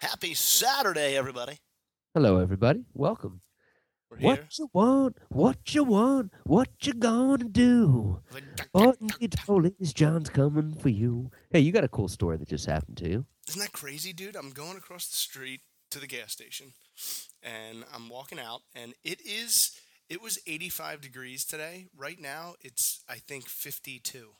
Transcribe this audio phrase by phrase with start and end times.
[0.00, 1.58] Happy Saturday, everybody.
[2.14, 2.84] Hello, everybody.
[2.92, 3.40] Welcome.
[4.18, 4.30] Here.
[4.30, 5.16] What you want?
[5.28, 6.32] What you want?
[6.44, 8.20] What you gonna do?
[8.72, 11.30] Boynton Beach Police, Jon's coming for you.
[11.50, 13.26] Hey, you got a cool story that just happened to you.
[13.48, 14.34] Isn't that crazy, dude?
[14.34, 16.72] I'm going across the street to the gas station
[17.42, 19.78] and I'm walking out and it is
[20.08, 21.86] it was 85 degrees today.
[21.96, 24.30] Right now it's I think 52.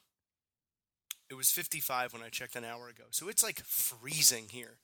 [1.31, 3.05] It was 55 when I checked an hour ago.
[3.11, 4.79] So it's like freezing here.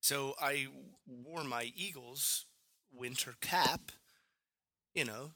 [0.00, 0.68] So I
[1.06, 2.46] wore my Eagles
[2.92, 3.92] winter cap,
[4.96, 5.32] you know,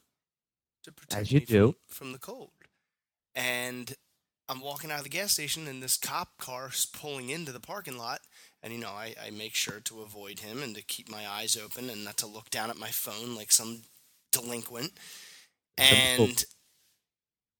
[0.83, 1.75] to protect As you me do.
[1.87, 2.51] From, from the cold.
[3.35, 3.93] And
[4.49, 7.97] I'm walking out of the gas station and this cop car's pulling into the parking
[7.97, 8.19] lot.
[8.61, 11.55] And, you know, I, I make sure to avoid him and to keep my eyes
[11.55, 13.83] open and not to look down at my phone like some
[14.31, 14.91] delinquent.
[15.79, 16.25] Some fool.
[16.25, 16.45] And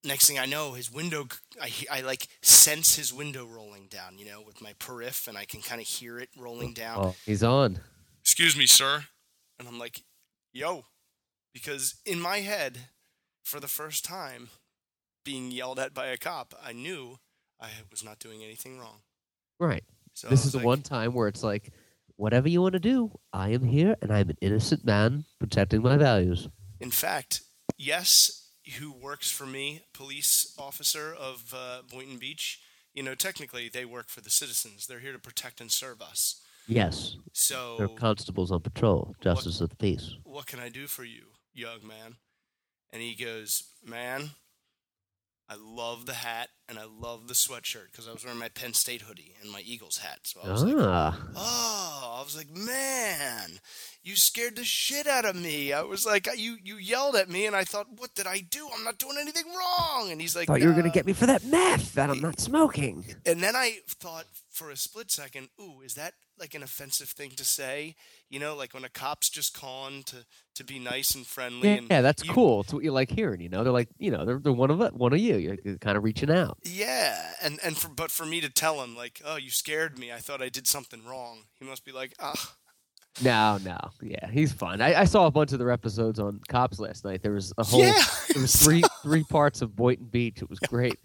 [0.04, 1.26] next thing I know, his window,
[1.60, 5.44] I, I like sense his window rolling down, you know, with my periph and I
[5.44, 7.78] can kind of hear it rolling oh, down Oh, he's on.
[8.20, 9.04] excuse me, sir.
[9.58, 10.02] And I'm like,
[10.52, 10.84] yo.
[11.52, 12.78] Because in my head,
[13.42, 14.48] for the first time,
[15.24, 17.18] being yelled at by a cop, I knew
[17.60, 19.02] I was not doing anything wrong.
[19.60, 19.84] Right.
[20.14, 21.72] So this is was the like, one time where it's like,
[22.16, 25.96] whatever you want to do, I am here and I'm an innocent man protecting my
[25.96, 26.48] values.
[26.80, 27.42] In fact,
[27.78, 32.60] yes, who works for me, police officer of uh, Boynton Beach,
[32.94, 34.86] you know, technically they work for the citizens.
[34.86, 36.40] They're here to protect and serve us.
[36.68, 40.14] Yes, So they're constables on patrol, justice of the peace.
[40.22, 42.16] what can I do for you, young man?
[42.92, 44.30] And he goes, man,
[45.48, 48.72] I love the hat and I love the sweatshirt because I was wearing my Penn
[48.72, 50.20] State hoodie and my Eagles hat.
[50.24, 53.60] So I was like, Ah, oh, I was like, man,
[54.02, 55.72] you scared the shit out of me.
[55.72, 58.66] I was like, you you yelled at me and I thought, what did I do?
[58.74, 60.10] I'm not doing anything wrong.
[60.10, 62.40] And he's like, thought you were gonna get me for that meth that I'm not
[62.40, 63.04] smoking.
[63.26, 67.30] And then I thought for a split second, ooh, is that like an offensive thing
[67.36, 67.94] to say?
[68.28, 70.26] You know, like when a cop's just calling to
[70.56, 71.68] to be nice and friendly.
[71.68, 72.60] Yeah, and yeah, that's you- cool.
[72.60, 73.40] It's what you like hearing.
[73.40, 75.36] You know, they're like, you know, they're, they're one of one of you.
[75.64, 76.58] You're kind of reaching out.
[76.64, 80.12] Yeah, and and for but for me to tell him like, oh, you scared me.
[80.12, 81.44] I thought I did something wrong.
[81.58, 82.54] He must be like, ah,
[83.22, 84.80] No, no, yeah, he's fun.
[84.82, 87.22] I, I saw a bunch of their episodes on Cops last night.
[87.22, 88.02] There was a whole, yeah.
[88.32, 90.42] there was three three parts of Boynton Beach.
[90.42, 90.98] It was great.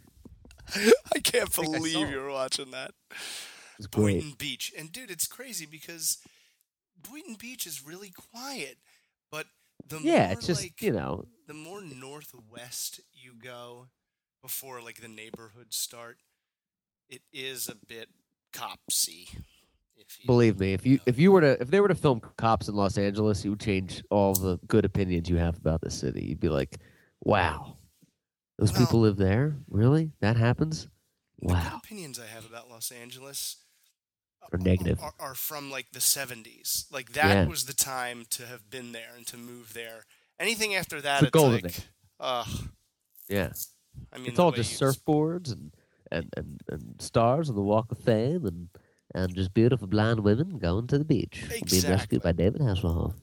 [0.75, 2.91] I can't think I believe you're watching that.
[3.77, 4.37] It was great.
[4.37, 6.17] Beach, and dude, it's crazy because
[7.01, 8.77] Boynton Beach is really quiet,
[9.31, 9.45] but
[9.87, 13.87] the Yeah, more it's just like you know, the more northwest you go
[14.41, 16.17] before like the neighborhoods start,
[17.09, 18.09] it is a bit
[18.51, 19.27] copsy.
[20.25, 21.03] Believe me, if you know.
[21.05, 23.59] if you were to if they were to film cops in Los Angeles, you would
[23.59, 26.25] change all the good opinions you have about the city.
[26.25, 26.77] You'd be like,
[27.23, 27.77] wow,
[28.57, 29.57] those Well- people live there.
[29.69, 30.87] Really, that happens?
[31.39, 31.77] Wow.
[31.83, 33.57] opinions I have about Los Angeles
[34.53, 35.01] Are negative.
[35.01, 36.91] are, are from like the 70s.
[36.91, 37.45] Like that Yeah.
[37.47, 40.05] was the time to have been there and to move there.
[40.39, 41.75] Anything after that, it's golden like,
[42.19, 42.47] ugh.
[43.27, 43.51] Yeah,
[44.13, 45.73] I mean, it's all just surfboards and,
[46.11, 48.69] and, and, and stars on the Walk of Fame and
[49.15, 53.15] and just beautiful blonde women going to the beach, being rescued by David Hasselhoff.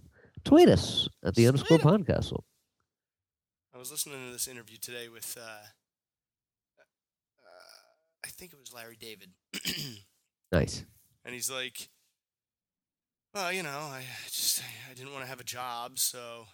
[0.44, 2.04] Tweet us at the underscore Tweet 'em.
[2.04, 2.42] podcastle.
[3.74, 5.42] I was listening to this interview today with, uh,
[6.80, 7.84] uh,
[8.24, 9.30] I think it was Larry David,
[10.52, 10.84] Nice.
[11.24, 11.88] And he's like,
[13.32, 16.46] "Well, you know, I just I didn't want to have a job, so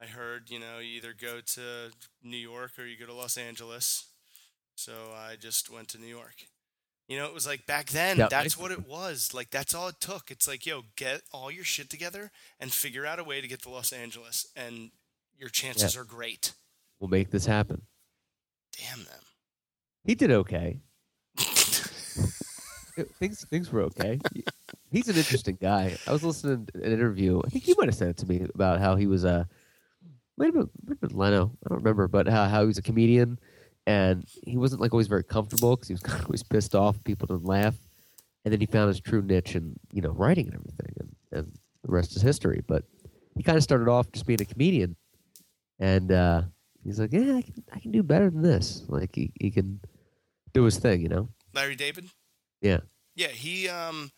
[0.00, 1.90] I heard, you know, you either go to
[2.22, 4.06] New York or you go to Los Angeles,
[4.74, 6.46] so I just went to New York."
[7.08, 8.18] You know, it was like back then.
[8.18, 9.32] Yeah, that's what it was.
[9.32, 10.30] Like that's all it took.
[10.30, 13.62] It's like, yo, get all your shit together and figure out a way to get
[13.62, 14.90] to Los Angeles, and
[15.38, 16.52] your chances are great.
[16.98, 17.82] We'll make this happen.
[18.76, 19.22] Damn them.
[20.04, 20.80] He did okay.
[23.18, 24.18] Things things were okay.
[24.90, 25.96] He's an interesting guy.
[26.06, 27.40] I was listening to an interview.
[27.44, 29.48] I think you might have said it to me about how he was a
[30.38, 31.52] might have been, might have been Leno.
[31.64, 33.38] I don't remember, but how, how he was a comedian
[33.86, 37.02] and he wasn't like always very comfortable because he was kind of always pissed off.
[37.04, 37.74] People didn't laugh,
[38.44, 41.58] and then he found his true niche in you know writing and everything, and, and
[41.82, 42.62] the rest is history.
[42.66, 42.84] But
[43.34, 44.96] he kind of started off just being a comedian,
[45.78, 46.42] and uh,
[46.84, 48.82] he's like, yeah, I can I can do better than this.
[48.88, 49.80] Like he, he can
[50.52, 51.28] do his thing, you know.
[51.54, 52.06] Larry David?
[52.60, 52.80] Yeah.
[53.14, 54.10] Yeah, he um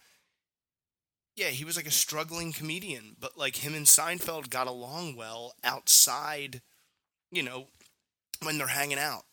[1.37, 5.55] yeah, he was like a struggling comedian, but like him and Seinfeld got along well
[5.63, 6.63] outside,
[7.31, 7.69] you know,
[8.43, 9.25] when they're hanging out.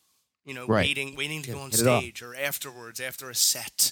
[0.45, 0.85] You know, Right.
[0.85, 2.01] waiting waiting to Yeah, go on hit it off.
[2.01, 3.91] stage or afterwards after a set.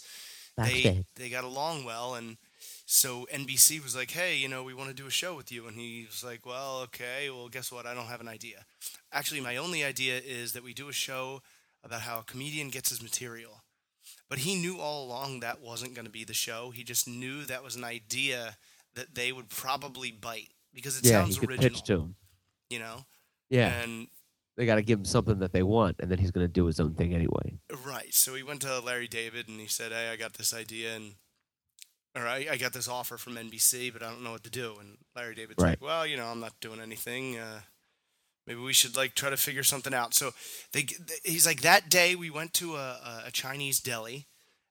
[0.58, 2.38] They they got along well and
[2.86, 5.68] so NBC was like, "Hey, you know, we want to do a show with you."
[5.68, 7.30] And he was like, "Well, okay.
[7.30, 7.86] Well, guess what?
[7.88, 8.66] I don't have an idea.
[9.12, 11.42] Actually, my only idea is that we do a show
[11.84, 13.63] about how a comedian gets his material."
[14.34, 16.72] But he knew all along that wasn't going to be the show.
[16.72, 18.58] He just knew that was an idea
[18.96, 22.16] that they would probably bite because it yeah, sounds he original, pitch to him.
[22.72, 23.06] you know.
[23.52, 24.08] Yeah, And
[24.58, 26.66] they got to give him something that they want, and then he's going to do
[26.66, 27.60] his own thing anyway.
[27.86, 28.12] Right.
[28.12, 31.14] So he went to Larry David and he said, "Hey, I got this idea and
[32.16, 34.76] or I, I got this offer from NBC, but I don't know what to do."
[34.80, 35.72] And Larry David's Right.
[35.80, 37.38] like, "Well, you know, I'm not doing anything.
[37.38, 37.60] Uh,
[38.48, 40.32] maybe we should like try to figure something out." So
[40.72, 40.88] they
[41.24, 44.28] he's like, "That day we went to a, a, Chinese deli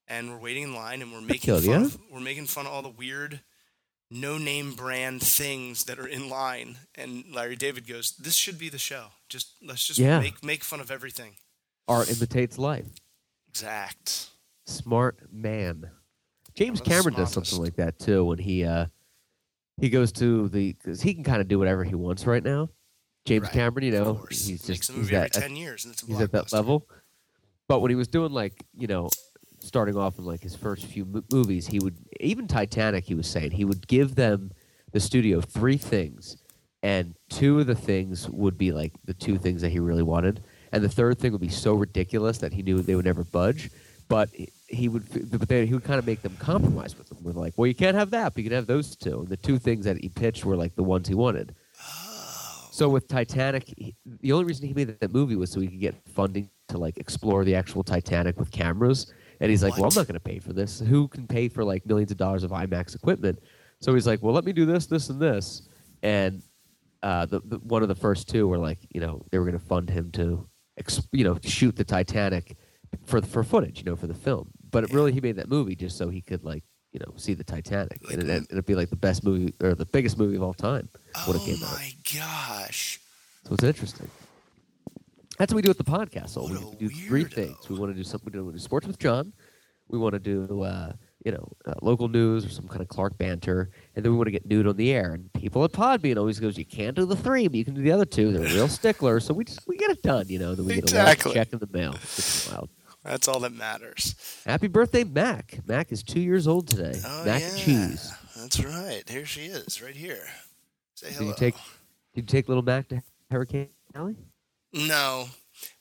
[0.06, 2.82] and we're waiting in line and we're making fun of, we're making fun of all
[2.82, 3.40] the weird
[4.10, 8.68] no name brand things that are in line." And Larry David goes, "This should be
[8.68, 9.08] the show.
[9.28, 10.20] Just let's just Yeah.
[10.20, 11.36] make make fun of everything."
[11.88, 12.86] Art imitates life.
[13.48, 14.30] Exact.
[14.66, 15.90] Smart man.
[16.54, 18.86] James Cameron does something like that too when he uh
[19.80, 22.68] he goes to the because he can kind of do whatever he wants right now.
[23.24, 26.20] James Right, Cameron, you know, he's just he's at, ten years, and it's a he's
[26.20, 26.88] at that level.
[27.68, 29.08] But when he was doing like you know,
[29.60, 33.04] starting off in like his first few mo- movies, he would even Titanic.
[33.04, 34.50] He was saying he would give them
[34.92, 36.36] the studio three things,
[36.82, 40.42] and two of the things would be like the two things that he really wanted,
[40.72, 43.70] and the third thing would be so ridiculous that he knew they would never budge.
[44.08, 44.30] But
[44.68, 47.18] he- would, but then he would kind of make them compromise with them.
[47.22, 49.20] With like, well, you can't have that, but you can have those two.
[49.20, 51.54] And the two things that he pitched were like the ones he wanted.
[52.72, 55.78] So with Titanic, he, the only reason he made that movie was so he could
[55.78, 59.12] get funding to like explore the actual Titanic with cameras.
[59.40, 60.80] And he's like, "Well, I'm not going to pay for this.
[60.80, 63.40] Who can pay for like millions of dollars of IMAX equipment?"
[63.80, 65.68] So he's like, "Well, let me do this, this, and this."
[66.02, 66.42] And
[67.02, 69.58] uh, the, the one of the first two were like, you know, they were going
[69.58, 70.48] to fund him to,
[70.78, 72.56] ex- you know, shoot the Titanic
[73.04, 74.50] for for footage, you know, for the film.
[74.70, 77.34] But it really, he made that movie just so he could like, you know, see
[77.34, 80.36] the Titanic, Like- and it, it'd be like the best movie or the biggest movie
[80.36, 80.88] of all time.
[81.26, 81.72] when it oh came out.
[81.72, 83.00] my gosh!
[83.46, 84.10] So it's interesting.
[85.38, 86.30] That's what we do with the podcast.
[86.30, 87.56] So What we, do three things.
[87.68, 88.30] We want to do something.
[88.32, 89.32] We want to do sports with Jon.
[89.88, 90.92] We want to do, uh,
[91.24, 94.26] you know, uh, local news or some kind of Clark banter, and then we want
[94.26, 95.14] to get nude on the air.
[95.14, 97.82] And people at Podbean always goes, "You can't do the three, but you can do
[97.82, 98.32] the other two.
[98.32, 100.28] They're real sticklers." So we just we get it done.
[100.28, 101.32] You know, then we get a Exactly.
[101.34, 101.94] check in the mail.
[101.94, 102.68] It's wild.
[103.04, 104.14] That's all that matters.
[104.46, 105.58] Happy birthday, Mac.
[105.66, 106.98] Mac is two years old today.
[107.04, 108.12] Oh Mac yeah, and cheese.
[108.36, 109.02] That's right.
[109.08, 110.24] Here she is, right here.
[110.94, 111.28] Say Did hello.
[111.30, 111.54] you take
[112.14, 114.16] Did you take little Mac to Hurricane Alley?
[114.72, 115.26] No,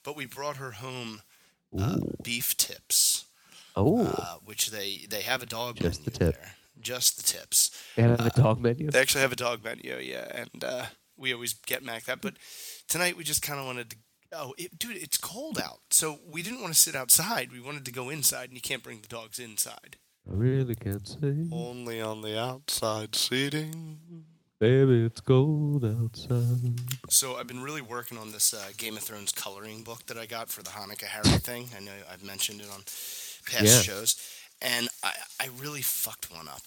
[0.03, 1.21] but we brought her home
[1.77, 3.25] uh, beef tips,
[3.75, 6.41] Oh, uh, which they they have a dog Just the menu tip.
[6.41, 6.51] there.
[6.79, 7.69] Just the tips.
[7.95, 8.89] they have a dog menu.
[8.89, 10.85] They actually have a dog menu, yeah, and uh,
[11.15, 12.21] we always get Mac that.
[12.21, 12.33] But
[12.89, 13.95] tonight we just kind of wanted to.
[14.33, 17.51] Oh, it, dude, it's cold out, so we didn't want to sit outside.
[17.51, 19.97] We wanted to go inside, and you can't bring the dogs inside.
[20.29, 21.47] I really can't say.
[21.51, 23.97] Only on the outside seating.
[24.59, 26.79] Baby, it's cold outside.
[27.09, 30.27] So I've been really working on this uh, Game of Thrones coloring book that I
[30.27, 31.69] got for the Hanukkah Harry thing.
[31.75, 32.81] I know I've mentioned it on
[33.47, 33.81] past Yeah.
[33.81, 34.15] shows,
[34.61, 36.61] and I, I really fucked one up.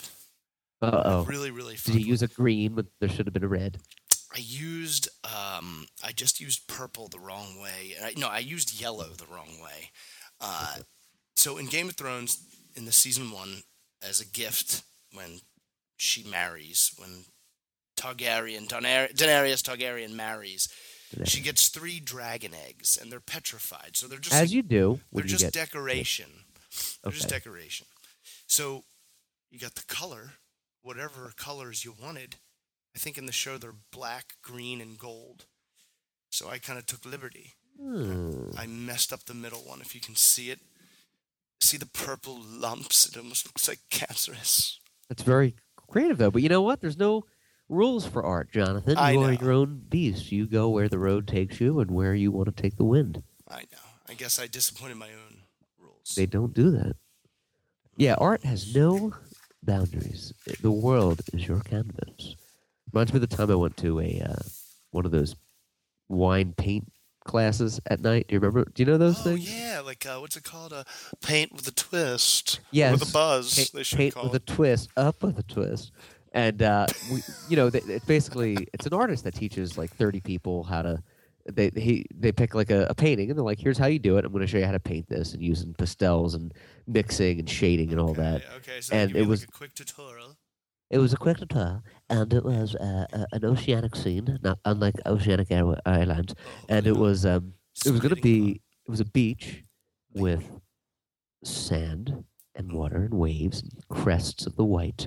[0.82, 1.24] Uh oh.
[1.24, 3.78] really, really Did you use a green when there should have been a red?
[4.34, 7.94] I used um I just used purple the wrong way.
[8.02, 9.90] I, no, I used yellow the wrong way.
[10.40, 10.76] Uh,
[11.36, 12.44] so in Game of Thrones,
[12.74, 13.62] in the season one,
[14.02, 14.82] as a gift
[15.12, 15.40] when
[15.96, 17.24] she marries, when
[17.96, 20.68] Targaryen Daener- Daenerys Targaryen marries,
[21.24, 23.96] she gets three dragon eggs, and they're petrified.
[23.96, 25.52] So they're just As you do they're you just get.
[25.52, 26.30] decoration.
[27.04, 27.86] They're just decoration.
[28.48, 28.82] So
[29.50, 30.32] you got the color,
[30.82, 32.36] whatever colors you wanted.
[32.94, 35.46] I think in the show they're black, green, and gold.
[36.30, 37.54] So I kind of took liberty.
[37.80, 38.50] Hmm.
[38.56, 39.80] I messed up the middle one.
[39.80, 40.60] If you can see it,
[41.60, 43.06] see the purple lumps.
[43.06, 44.78] It almost looks like cancerous.
[45.08, 45.56] That's very
[45.88, 46.30] creative, though.
[46.30, 46.80] But you know what?
[46.80, 47.24] There's no
[47.68, 48.96] rules for art, Jonathan.
[48.96, 49.40] I you are know.
[49.40, 50.30] your own beast.
[50.30, 53.22] You go where the road takes you and where you want to take the wind.
[53.48, 53.78] I know.
[54.08, 55.38] I guess I disappointed my own
[55.80, 56.14] rules.
[56.16, 56.96] They don't do that.
[57.96, 59.14] Yeah, art has no
[59.62, 60.32] boundaries.
[60.60, 62.36] The world is your canvas.
[62.94, 64.36] Reminds me of the time I went to a uh,
[64.92, 65.34] one of those
[66.08, 66.92] wine paint
[67.24, 68.28] classes at night.
[68.28, 68.70] Do you remember?
[68.72, 69.52] Do you know those oh things?
[69.52, 70.72] yeah, like uh, what's it called?
[70.72, 70.84] A
[71.20, 72.60] paint with a twist.
[72.70, 72.92] Yes.
[72.92, 73.56] with a buzz.
[73.56, 74.48] paint, they should paint call with it.
[74.48, 75.90] a twist, up with a twist.
[76.32, 80.62] And uh, we, you know, it's basically it's an artist that teaches like thirty people
[80.62, 81.02] how to.
[81.52, 84.18] They he they pick like a, a painting and they're like, here's how you do
[84.18, 84.24] it.
[84.24, 86.54] I'm going to show you how to paint this and using pastels and
[86.86, 88.42] mixing and shading and all okay, that.
[88.58, 90.36] Okay, so And it you, like, was- a quick tutorial.
[90.90, 94.94] It was a quick tutorial, and it was uh, a, an oceanic scene, not unlike
[95.06, 96.34] Oceanic Air- Airlines.
[96.36, 99.64] Oh, And it was um, it was going to be it was a beach
[100.12, 100.44] with
[101.42, 105.06] sand and water and waves and crests of the white.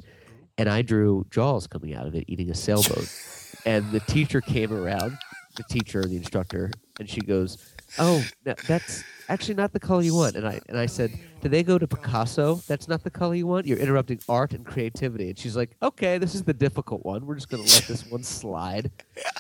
[0.58, 3.08] And I drew Jaws coming out of it eating a sailboat.
[3.66, 5.18] and the teacher came around,
[5.56, 10.16] the teacher, the instructor, and she goes, "Oh, no, that's actually not the color you
[10.16, 12.56] want." And I and I said, do they go to Picasso?
[12.68, 13.66] That's not the color you want.
[13.66, 17.26] You're interrupting art and creativity." And she's like, "Okay, this is the difficult one.
[17.26, 18.92] We're just going to let this one slide."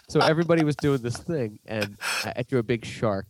[0.09, 3.25] So everybody was doing this thing, and I, drew a big shark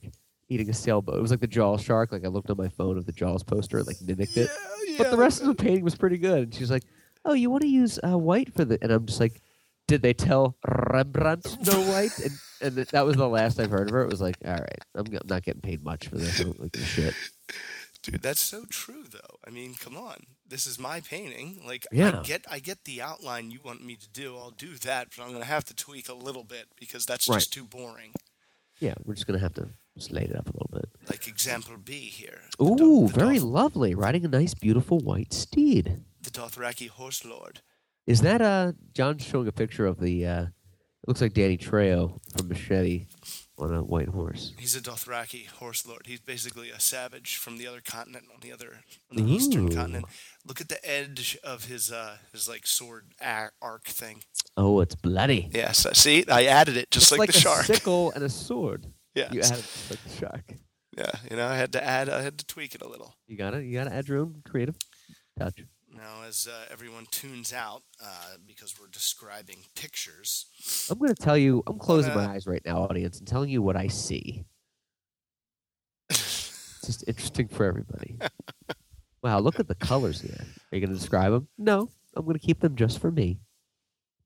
[0.50, 1.18] eating a sailboat.
[1.18, 2.12] It was like the Jaws shark.
[2.12, 4.50] Like I looked on my phone of the Jaws poster, and, like mimicked it.
[4.88, 4.98] yeah.
[5.00, 6.44] But the rest of the painting was pretty good.
[6.44, 6.84] And she's like,
[7.26, 9.42] "Oh, you want to use uh, white for the?" And I'm just like,
[9.88, 13.94] "Did they tell Rembrandt no white?" And and that was the last I've heard of
[13.94, 14.04] her.
[14.04, 16.40] It was like, "All right, I'm g- not getting paid much for this.
[16.40, 17.14] I don't like this shit."
[18.04, 19.38] Dude, that's so true though.
[19.46, 20.18] I mean, come on.
[20.48, 21.62] This is my painting.
[21.66, 22.20] Like Yeah.
[22.20, 24.38] I get I get the outline you want me to do.
[24.38, 27.28] I'll do that, but I'm going to have to tweak a little bit because that's
[27.28, 27.36] Right.
[27.38, 28.14] just too boring.
[28.80, 30.86] Yeah, we're just gonna have to just lay it up a little bit.
[31.10, 32.42] Like example B here.
[32.62, 33.96] Ooh, Do- very Doth- lovely.
[33.96, 36.04] Riding a nice, beautiful white steed.
[36.22, 37.62] the Dothraki horse lord.
[38.08, 42.20] Is that uh Jon's showing a picture of the uh it looks like Danny Trejo
[42.36, 43.08] from Machete
[43.60, 44.54] on a white horse.
[44.58, 46.04] He's a Dothraki horse lord.
[46.06, 48.80] He's basically a savage from the other continent on the other
[49.12, 50.06] on the eastern continent.
[50.46, 53.14] Look at the edge of his uh his like sword
[53.62, 54.22] arc thing.
[54.56, 55.50] Oh, it's bloody.
[55.54, 56.26] Yes, I see.
[56.30, 57.66] I added it just it's like, like, the a shark.
[57.66, 58.88] sickle and a sword.
[59.16, 59.32] Yeah.
[59.32, 60.54] You added just like the shark.
[60.98, 63.16] Yeah, you know, I had to add I had to tweak it a little.
[63.28, 63.66] You got it.
[63.66, 64.76] you gotta add your own creative
[65.38, 65.64] touch.
[65.98, 70.46] Now, as uh, everyone tunes out uh, because we're describing pictures,
[70.92, 73.64] I'm gonna tell you I'm closing my Uh, eyes right now, audience, and telling you
[73.64, 74.46] what I see.
[76.10, 78.18] It's just interesting for everybody.
[79.24, 80.38] wow, look at the colors here.
[80.72, 81.48] Are you gonna describe them?
[81.58, 83.40] No, I'm gonna keep them just for me.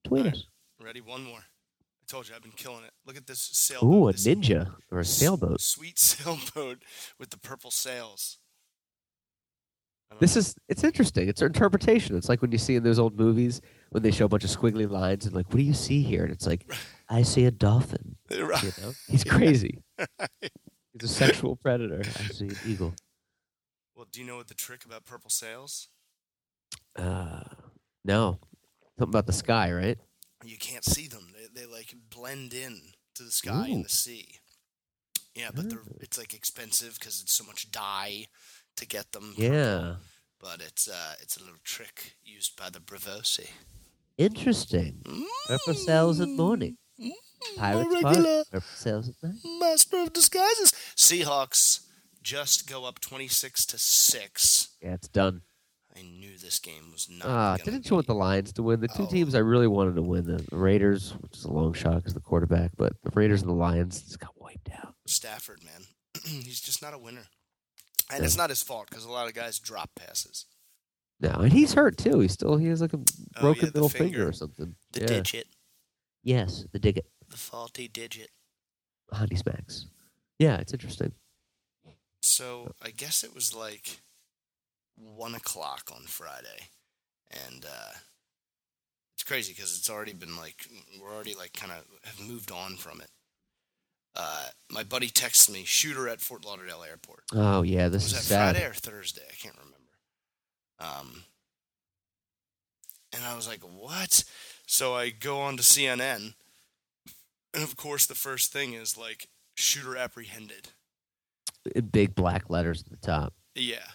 [0.04, 0.34] Tweet Alright.
[0.36, 0.46] us.
[0.84, 1.00] ready?
[1.00, 1.40] One more.
[1.40, 2.92] I told you I've been killing it.
[3.06, 3.90] Look at this sailboat.
[3.94, 5.62] Ooh, a ninja or a sailboat.
[5.62, 6.84] Sweet sailboat
[7.18, 8.40] with the purple sails.
[10.20, 11.28] This is it's interesting.
[11.28, 12.16] It's an interpretation.
[12.16, 14.50] It's like when you see in those old movies when they show a bunch of
[14.50, 16.24] squiggly lines and like, what do you see here?
[16.24, 16.72] And it's like,
[17.10, 18.16] I see a dolphin.
[18.32, 19.84] You know, he's crazy.
[20.94, 22.02] He's a sexual predator.
[22.04, 22.94] I see an eagle.
[23.96, 25.88] Well, do you know what the trick about purple sails?
[26.98, 27.44] Uh,
[28.04, 28.40] no,
[28.98, 29.98] something about the sky, right?
[30.44, 31.28] You can't see them.
[31.34, 32.82] They, they like blend in
[33.16, 33.74] to the sky Ooh.
[33.74, 34.40] and the sea.
[35.36, 38.28] Yeah, but they're, it's like expensive because it's so much dye
[38.82, 39.34] to get them.
[39.38, 39.96] Yeah,
[40.40, 43.48] But it's uh, it's a little trick used by the Braavosi.
[44.18, 45.04] interesting.
[45.48, 46.78] Purple sails at morning.
[47.00, 47.12] Mm,
[47.58, 48.18] Pirates park.
[48.52, 49.36] Purple sails at night.
[49.60, 50.72] master of disguises.
[50.96, 51.82] Seahawks
[52.22, 54.70] just go up twenty six to six.
[54.82, 55.42] Yeah, it's done.
[55.96, 57.28] I knew this game was not.
[57.28, 58.80] Ah, didn't you want the Lions to win?
[58.80, 59.08] The two Oh.
[59.08, 62.22] teams I really wanted to win, the Raiders, which is a long shot because the
[62.22, 64.96] quarterback, but the Raiders and the Lions just got wiped out.
[65.06, 65.84] Stafford, man?
[66.26, 67.26] He's just not a winner,
[68.12, 68.26] and Yeah.
[68.26, 70.46] it's not his fault because a lot of guys drop passes.
[71.20, 72.20] No, and he's hurt too.
[72.20, 74.04] He still he has like a Oh, broken yeah, the middle finger.
[74.14, 74.28] finger.
[74.30, 74.76] or something.
[74.94, 75.08] The yeah.
[75.08, 75.48] digit,
[76.24, 77.06] Yes, the digit.
[77.30, 78.30] the faulty digit.
[79.12, 79.88] Honey smacks.
[80.40, 81.14] Yeah, it's interesting.
[82.24, 84.02] So I guess it was like
[84.96, 86.70] one o'clock on Friday,
[87.30, 87.94] and uh,
[89.16, 90.68] it's crazy because it's already been like
[91.00, 93.10] we're already like kind of have moved on from it.
[94.16, 97.24] Uh, my buddy texts me, shooter at Fort Lauderdale Airport.
[97.34, 98.56] Oh yeah, this was is that sad.
[98.56, 99.22] Friday or Thursday?
[99.30, 99.78] I can't remember.
[100.80, 101.24] Um,
[103.14, 104.24] and I was like, "What?"
[104.66, 106.34] So I go on to CNN,
[107.54, 110.70] and of course, the first thing is like shooter apprehended.
[111.92, 113.34] Big black letters at the top.
[113.56, 113.88] Yeah.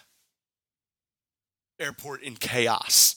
[1.79, 3.15] Airport in chaos.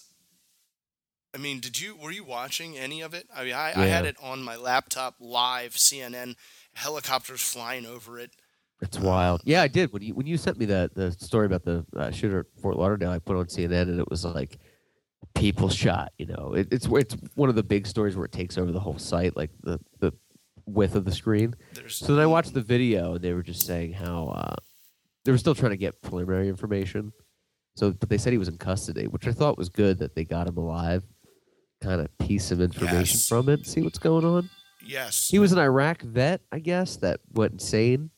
[1.35, 3.29] I mean, did you were you watching any of it?
[3.35, 6.35] I mean, I, I had it on my laptop live, CNN,
[6.75, 8.31] helicopters flying over it.
[8.83, 9.43] It's wild.
[9.45, 9.93] Yeah, I did.
[9.93, 12.77] When you when you sent me the the story about the uh, shooter at Fort
[12.77, 14.59] Lauderdale, I put on CNN and it was like
[15.35, 16.13] people shot.
[16.17, 18.81] You know, it, it's it's one of the big stories where it takes over the
[18.81, 20.13] whole site, like the the
[20.65, 21.55] width of the screen.
[21.75, 24.55] There's So then I watched the video and they were just saying how uh,
[25.27, 27.13] they were still trying to get preliminary information.
[27.77, 30.25] So, but they said he was in custody, which I thought was good that they
[30.25, 31.03] got him alive.
[31.83, 33.29] Kind of piece some information Yes.
[33.29, 34.49] from it, see what's going on.
[34.85, 38.11] Yes, He was an Iraq vet, I guess, that went insane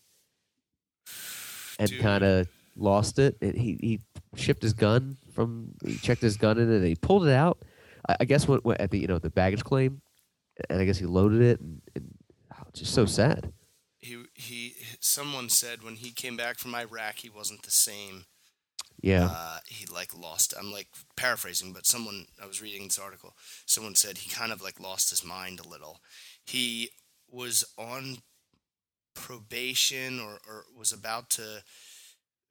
[1.79, 3.37] and kind of lost it.
[3.41, 4.01] He he
[4.37, 7.59] shipped his gun from he checked his gun in and he pulled it out.
[8.09, 10.01] I, I guess what, what at the you know the baggage claim,
[10.71, 12.15] and I guess he loaded it and, and
[12.55, 13.53] oh, it's just so sad.
[13.99, 14.75] he he.
[15.01, 18.25] Someone said when he came back from Iraq, he wasn't the same.
[19.01, 20.55] Yeah, Uh, he like lost.
[20.57, 23.35] I'm like paraphrasing, but someone I was reading this article.
[23.67, 26.01] Someone said he kind of like lost his mind a little.
[26.47, 26.91] He
[27.31, 28.19] was on
[29.15, 31.63] probation or, or was about to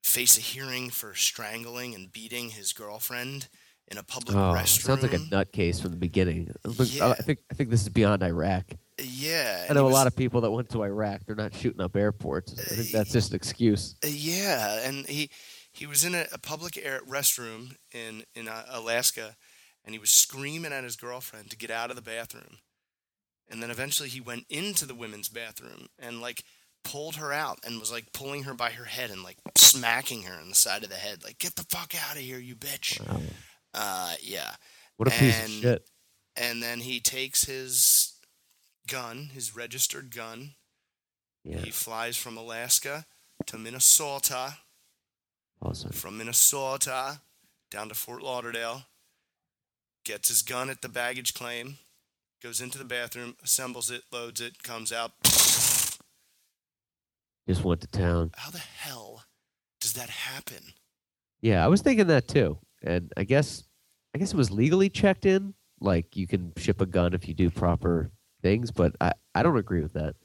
[0.03, 3.47] face a hearing for strangling and beating his girlfriend
[3.87, 4.81] in a public Oh, restroom.
[4.85, 6.51] sounds like a nutcase from the beginning.
[6.79, 7.09] Yeah.
[7.09, 8.65] I think I think this is beyond Iraq.
[9.03, 11.25] Yeah, I know a lot of people that went to Iraq.
[11.25, 12.53] They're not shooting up airports.
[12.59, 13.95] I think that's just an excuse.
[14.03, 15.29] Uh, Yeah, and he
[15.73, 19.35] he was in a, a public air restroom in in uh, Alaska,
[19.83, 22.59] and he was screaming at his girlfriend to get out of the bathroom,
[23.51, 26.43] and then eventually he went into the women's bathroom and like
[26.83, 30.39] pulled her out and was like pulling her by her head and like smacking her
[30.41, 32.99] in the side of the head, like get the fuck out of here, you bitch.
[33.07, 33.21] Wow.
[33.73, 34.55] Uh, yeah,
[34.97, 35.89] What a piece of And- shit.
[36.35, 38.13] and then he takes his
[38.87, 40.55] gun, his registered gun.
[41.43, 43.05] Yeah, He flies from Alaska
[43.47, 44.57] to Minnesota.
[45.61, 45.91] awesome.
[45.91, 47.21] from Minnesota
[47.69, 48.85] down to Fort Lauderdale,
[50.03, 51.77] gets his gun at the baggage claim,
[52.41, 55.11] goes into the bathroom, assembles it, loads it, comes out.
[57.47, 58.31] Just went to town.
[58.35, 59.23] How the hell
[59.79, 60.73] does that happen?
[61.41, 62.57] Yeah, I was thinking that too.
[62.83, 63.63] And I guess
[64.15, 65.53] I guess it was legally checked in.
[65.79, 69.57] Like you can ship a gun if you do proper things, but I, I don't
[69.57, 70.15] agree with that.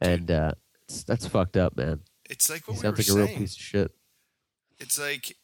[0.00, 0.52] And uh,
[0.88, 2.00] it's, that's fucked up, man.
[2.28, 3.92] It's like He what we sounds were like a real piece of shit.
[4.78, 5.36] It's like,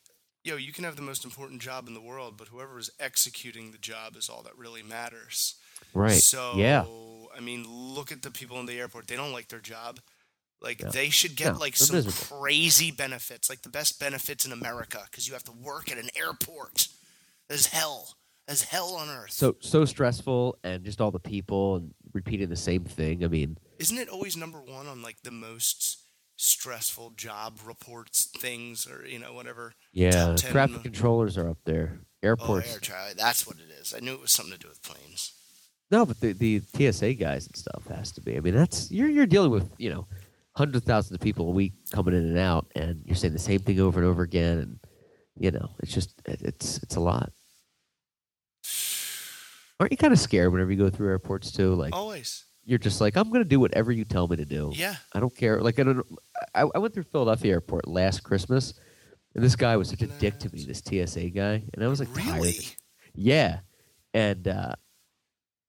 [0.44, 3.70] yo, you can have the most important job in the world, but whoever is executing
[3.70, 5.54] the job is all that really matters.
[5.94, 6.12] Right.
[6.12, 6.84] So, yeah.
[7.36, 9.06] I mean, look at the people in the airport.
[9.06, 10.00] They don't like their job.
[10.60, 10.90] Like Yeah.
[10.90, 12.38] they should get No, like some miserable.
[12.40, 16.08] crazy benefits, like the best benefits in America, because you have to work at an
[16.16, 16.88] airport.
[17.50, 18.16] As hell.
[18.48, 19.30] as hell on earth.
[19.32, 23.24] So so stressful and just all the people and repeating the same thing.
[23.24, 25.98] I mean, Isn't it always number one on like the most
[26.36, 29.74] stressful job reports things or you know whatever?
[29.92, 32.00] yeah, traffic controllers are up there.
[32.00, 32.72] Oh, Airports.
[32.72, 33.16] air traffic.
[33.16, 33.94] That's what it is.
[33.96, 35.32] I knew it was something to do with planes.
[35.92, 38.38] No, but the, the TSA guys and stuff has to be.
[38.38, 40.06] I mean, that's you're you're dealing with you know
[40.56, 43.38] hundreds of thousands of people a week coming in and out, and you're saying the
[43.38, 44.78] same thing over and over again, and
[45.38, 47.30] you know it's just it, it's it's a lot.
[49.78, 51.74] Aren't you kind of scared whenever you go through airports too?
[51.74, 52.46] Like Always.
[52.64, 54.72] you're just like I'm going to do whatever you tell me to do.
[54.74, 54.94] Yeah.
[55.12, 55.60] I don't care.
[55.60, 56.06] Like I don't.
[56.54, 58.72] I, I went through Philadelphia airport last Christmas,
[59.34, 60.64] and this guy was such a dick to me.
[60.64, 62.36] This TSA guy, and I was like tired.
[62.36, 62.56] really?
[63.14, 63.58] Yeah,
[64.14, 64.74] and uh,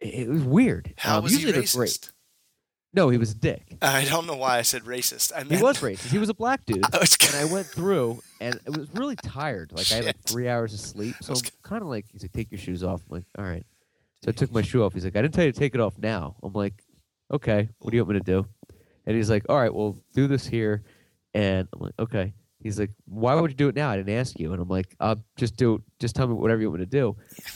[0.04, 0.94] it, was weird.
[0.98, 1.66] How Um, was he they're great.
[1.66, 2.12] racist?
[2.96, 3.76] No, he was a dick.
[3.82, 5.32] I don't know why I said racist.
[5.36, 6.12] I He was racist.
[6.12, 6.84] He was a black dude.
[6.94, 9.72] I was And I went through, and it was really tired.
[9.72, 12.24] Like I had like three hours of sleep, so was I'm kind of like, he's
[12.24, 13.02] like, take your shoes off.
[13.10, 13.66] I'm like, all right.
[14.24, 14.94] So I took my shoe off.
[14.94, 16.36] He's like, I didn't tell you to take it off now.
[16.44, 16.84] I'm like,
[17.32, 17.68] okay.
[17.80, 18.46] What do you want me to do?
[19.06, 20.84] And he's like, all right, well, do this here.
[21.34, 22.34] And I'm like, okay.
[22.64, 23.90] He's like, why would you do it now?
[23.90, 24.54] I didn't ask you.
[24.54, 25.82] And I'm like, uh, just do, it.
[26.00, 27.16] just tell me whatever you want me to do.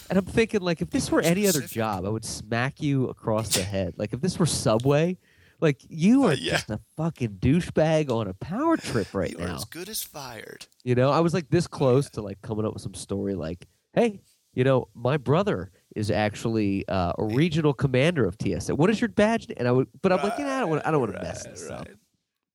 [0.09, 3.49] And I'm thinking, like, if this were any other job, I would smack you across
[3.55, 3.93] the head.
[3.97, 5.17] Like, if this were Subway,
[5.61, 6.51] like, you Uh, are yeah.
[6.51, 9.55] just a fucking douchebag on a power trip right you now.
[9.55, 10.67] as good as fired.
[10.83, 13.65] You know, I was like this close to like coming up with some story like,
[13.93, 14.21] hey,
[14.53, 18.75] you know, my brother is actually uh, a regional commander of TSA.
[18.75, 19.47] What is your badge?
[19.57, 21.21] And I would, but I'm like, you know, I don't want, I don't want to
[21.21, 21.87] mess Right, this up.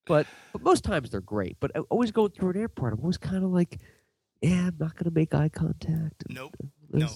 [0.06, 1.56] But, but most times they're great.
[1.60, 3.78] But uh, always going through an airport, I'm always kind of like,
[4.40, 6.24] yeah, I'm not gonna make eye contact.
[6.28, 6.56] Nope.
[6.90, 7.08] this." No.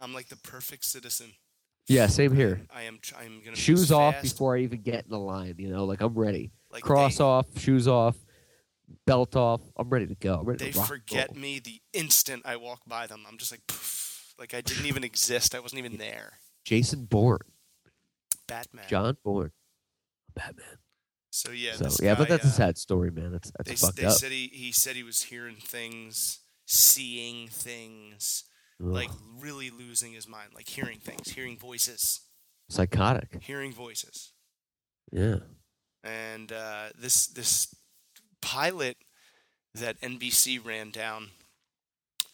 [0.00, 1.32] I'm like the perfect citizen.
[1.86, 2.62] Yeah, same here.
[2.74, 2.98] I am.
[3.18, 5.54] I'm gonna Shoes off fast, before I even get in the line.
[5.58, 6.52] You know, like I'm ready.
[6.70, 8.16] Like Cross they, off, shoes off,
[9.06, 9.60] belt off.
[9.76, 10.42] I'm ready to go.
[10.42, 13.24] Ready They to forget me the instant I walk by them.
[13.28, 15.54] I'm just like, poof, like I didn't even exist.
[15.54, 16.38] I wasn't even there.
[16.64, 17.40] Jason Bourne,
[18.46, 18.84] Batman.
[18.88, 19.52] John Bourne,
[20.34, 20.78] Batman.
[21.34, 21.72] So yeah.
[21.72, 23.32] so yeah, but guy, that's a uh, sad story, man.
[23.32, 24.12] That's that's They, fucked they up.
[24.12, 28.44] said he, he said he was hearing things, seeing things,
[28.82, 28.88] Ugh.
[28.88, 32.20] like really losing his mind, like hearing things, hearing voices,
[32.68, 33.38] psychotic.
[33.42, 34.34] hearing voices.
[35.10, 35.36] Yeah.
[36.04, 37.74] And uh, this this
[38.42, 38.98] pilot
[39.74, 41.30] that NBC ran down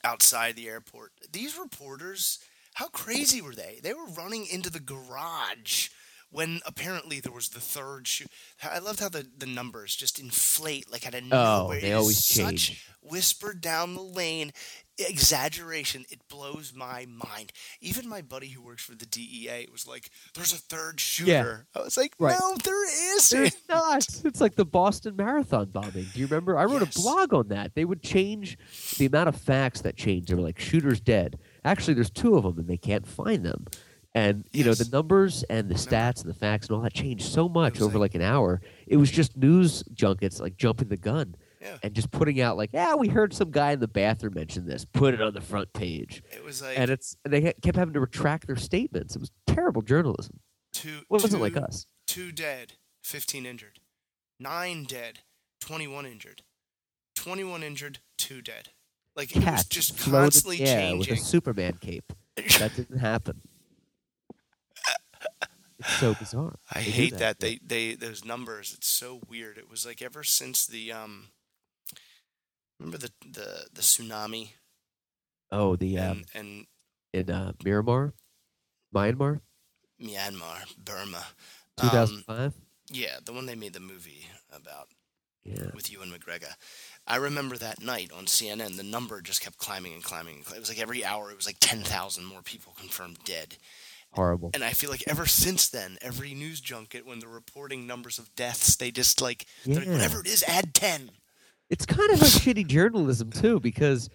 [0.03, 1.13] outside the airport.
[1.33, 2.41] These reporters,
[2.75, 3.79] how crazy were they?
[3.81, 5.89] They were running into the garage
[6.31, 8.29] when apparently there was the third shoot.
[8.63, 11.81] I loved how the, the numbers just inflate like out of Oh, nowhere.
[11.81, 12.87] they It is always such change.
[13.01, 14.53] whispered down the lane
[14.99, 16.05] exaggeration.
[16.11, 17.53] It blows my mind.
[17.81, 21.81] Even my buddy who works for the DEA was like, "There's a third shooter." I
[21.81, 22.37] was like, Right.
[22.39, 24.07] "No, there isn't." There's not.
[24.25, 26.07] It's like the Boston Marathon bombing.
[26.13, 26.59] Do you remember?
[26.59, 26.97] I wrote Yes.
[26.97, 27.75] a blog on that.
[27.75, 28.59] They would change
[28.99, 30.27] the amount of facts that change.
[30.29, 31.39] They were like, shooter's dead.
[31.65, 33.67] Actually, there's two of them, and they can't find them.
[34.15, 37.25] And you know the numbers and the stats and the facts and all that changed
[37.31, 38.61] so much over like- an hour.
[38.87, 41.77] It was just news junkets like jumping the gun Yeah.
[41.83, 44.85] and just putting out like, yeah, we heard some guy in the bathroom mention this.
[44.85, 46.23] Put it on the front page.
[46.33, 49.15] It was like and it's and they kept having to retract their statements.
[49.15, 50.41] It was terrible journalism.
[50.73, 51.01] two.
[51.09, 51.87] Well, it wasn't two, like us.
[52.07, 52.73] Two dead,
[53.05, 53.79] fifteen injured.
[54.41, 55.21] nine dead,
[55.61, 56.43] 21 injured,
[57.15, 58.71] 21 injured, two dead.
[59.17, 62.13] Like it was just constantly the air with a Superman cape.
[62.59, 63.43] That didn't happen.
[65.79, 66.59] It's so bizarre.
[66.73, 67.37] I They hate that.
[67.41, 67.49] Yeah.
[67.49, 68.73] They they those numbers.
[68.77, 69.59] It's so weird.
[69.59, 71.29] It was like ever since the um.
[72.79, 74.51] Remember the the the tsunami
[75.51, 76.67] Oh, the um, and
[77.15, 78.15] and in uh, Miramar,
[78.95, 79.41] Myanmar,
[80.01, 81.25] Myanmar, Burma.
[81.77, 82.55] two thousand five.
[82.55, 84.89] Um, yeah, the one they made the movie about
[85.45, 86.55] yeah, with Ewan McGregor.
[87.07, 90.45] I remember that night on CNN, the number just kept climbing and climbing.
[90.55, 93.57] It was like every hour, it was like 10,000 more people confirmed dead.
[94.13, 94.51] Horrible.
[94.55, 98.35] And I feel like ever since then, every news junket, when they're reporting numbers of
[98.35, 101.11] deaths, they just like, they're like whatever it is, add 10.
[101.71, 104.09] It's kind of like shitty journalism too, because.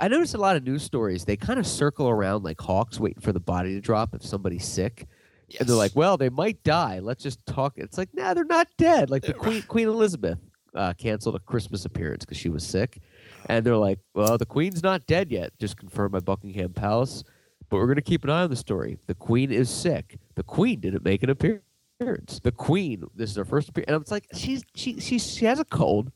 [0.00, 1.24] I notice a lot of news stories.
[1.24, 4.64] They kind of circle around like hawks, waiting for the body to drop if somebody's
[4.64, 5.08] sick,
[5.48, 5.60] Yes.
[5.60, 7.00] and they're like, "Well, they might die.
[7.00, 9.10] Let's just talk." It's like, nah, they're not dead.
[9.10, 10.38] Like the Queen, Queen Elizabeth,
[10.76, 13.00] uh, canceled a Christmas appearance because she was sick,
[13.46, 17.24] and they're like, "Well, the Queen's not dead yet, just confirmed by Buckingham Palace,
[17.68, 18.98] but we're gonna keep an eye on the story.
[19.06, 20.18] The Queen is sick.
[20.34, 22.40] The Queen didn't make an appearance.
[22.42, 25.58] The Queen, this is her first appearance, and it's like, she's she she she has
[25.58, 26.12] a cold.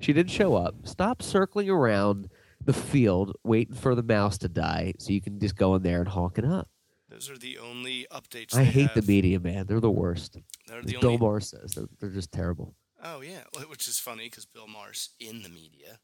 [0.00, 0.86] She didn't show up.
[0.86, 2.28] Stop circling around
[2.62, 6.00] the field waiting for the mouse to die so you can just go in there
[6.00, 6.68] and hawk it up.
[7.08, 8.54] Those are the only updates.
[8.54, 9.66] I hate the media, man.
[9.66, 10.38] They're the worst.
[10.66, 11.18] They're the Bill only.
[11.18, 12.74] Maher says, they're, they're just terrible.
[13.02, 13.44] Oh, yeah.
[13.68, 16.00] Which is funny because Bill Maher's in the media.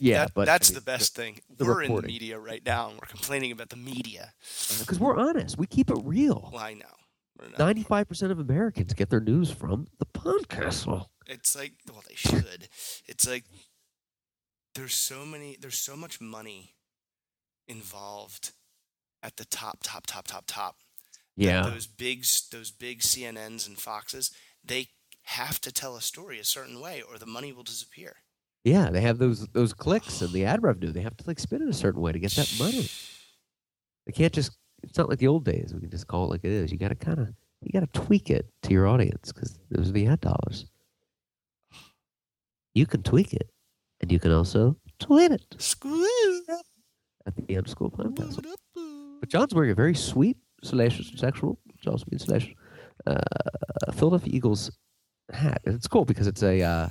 [0.00, 1.40] Yeah, that- but, I that's mean, the best thing.
[1.50, 4.32] the We're in the media right now, and we're complaining about the media.
[4.78, 5.58] Because we're honest.
[5.58, 6.50] We keep it real.
[6.52, 6.86] Well, I know.
[7.58, 11.06] Ninety-five percent of Americans get their news from the podcast.
[11.26, 12.68] It's like, well, they should.
[13.06, 13.44] It's like
[14.76, 16.76] there's so many, there's so much money
[17.66, 18.52] involved
[19.22, 20.76] at the top, top, top, top, top.
[21.36, 24.30] Yeah, Those big, those big CNNs and Foxes,
[24.64, 24.88] they
[25.24, 28.16] have to tell a story a certain way, or the money will disappear.
[28.64, 28.90] Yeah.
[28.90, 30.92] They have those those clicks and the ad revenue.
[30.92, 32.88] They have to like spin it a certain way to get that money.
[34.06, 34.52] They can't just.
[34.82, 35.72] It's not like the old days.
[35.72, 36.72] We can just call it like it is.
[36.72, 37.28] You got to kind of.
[37.60, 40.66] You got to tweak it to your audience because those are the ad dollars.
[42.74, 43.48] You can tweak it,
[44.00, 46.42] and you can also tweet it Squeeze.
[47.26, 48.44] at the underscore podcastle.
[49.20, 52.54] But Jon's wearing a very sweet, salacious, and sexual, Jon's being salacious,
[53.06, 53.20] uh,
[53.92, 54.72] Philadelphia Eagles
[55.30, 56.88] hat, and it's cool because it's a, uh,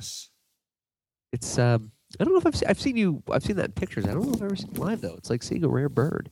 [1.32, 3.72] it's um, I don't know if I've seen, I've seen you, I've seen that in
[3.72, 4.06] pictures.
[4.06, 5.16] I don't know if I've ever seen live though.
[5.18, 6.30] It's like seeing a rare bird.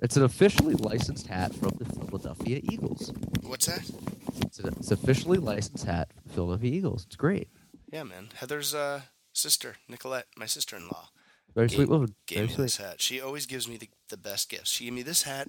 [0.00, 3.12] It's an officially licensed hat from the Philadelphia Eagles.
[3.42, 3.82] What's that?
[4.42, 7.04] It's an it's officially licensed hat from the Philadelphia Eagles.
[7.06, 7.48] It's great.
[7.92, 8.28] Yeah, man.
[8.36, 9.00] Heather's uh,
[9.32, 11.08] sister, Nicolette, my sister-in-law,
[11.54, 12.14] Very Gave- sweet woman.
[12.26, 12.62] gave Very me sweet.
[12.64, 13.00] this hat.
[13.00, 14.70] She always gives me the, the best gifts.
[14.70, 15.48] She gave me this hat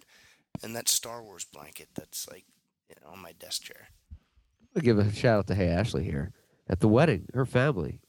[0.64, 2.46] and that Star Wars blanket that's like
[2.90, 3.90] you know, on my desk chair.
[4.76, 6.32] I'll give a shout out to Hey Ashley here
[6.70, 7.26] at the wedding.
[7.34, 8.00] Her family,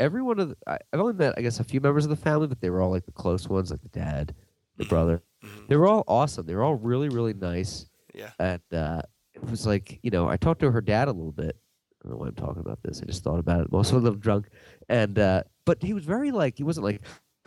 [0.00, 2.46] everyone of the, I, I've only met I guess a few members of the family,
[2.46, 4.34] but they were all like the close ones, like the dad,
[4.76, 4.88] the Mhm.
[4.88, 5.22] brother.
[5.44, 5.68] Mhm.
[5.68, 6.46] They were all awesome.
[6.46, 7.86] They were all really really nice.
[8.14, 8.30] Yeah.
[8.38, 9.02] And uh,
[9.34, 11.56] it was like you know I talked to her dad a little bit.
[12.04, 13.00] I don't know why I'm talking about this.
[13.02, 13.68] I just thought about it.
[13.70, 14.48] I'm also a little drunk,
[14.88, 17.00] and uh, but he was very like he wasn't like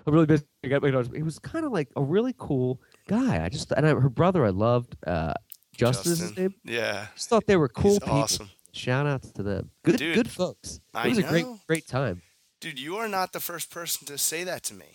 [0.06, 0.46] I'm really busy.
[0.64, 3.44] I got my notes." He was kind of like a really cool guy.
[3.44, 4.96] I just and I, her brother I loved.
[5.06, 5.34] Uh,
[5.76, 6.44] Justin, Justin.
[6.44, 6.56] name.
[6.64, 7.06] Yeah.
[7.14, 8.16] Just thought they were cool He's people.
[8.16, 8.50] awesome.
[8.78, 9.72] Shout out to them.
[9.84, 10.76] Good, Dude, good folks.
[10.76, 12.22] It I was a great, great time.
[12.62, 14.86] Dude, you are not the first person to say that to me.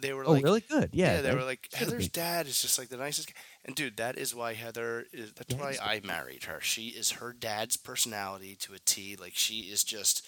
[0.00, 0.60] They were Oh, like, really?
[0.60, 0.90] Good.
[0.92, 1.20] Yeah.
[1.20, 3.40] they were like, Heather's dad is just like the nicest guy.
[3.64, 5.32] And dude, that is why Heather is.
[5.32, 6.60] That's Yeah, why I married her.
[6.60, 9.16] She is her dad's personality to a T.
[9.16, 10.24] Like she is just.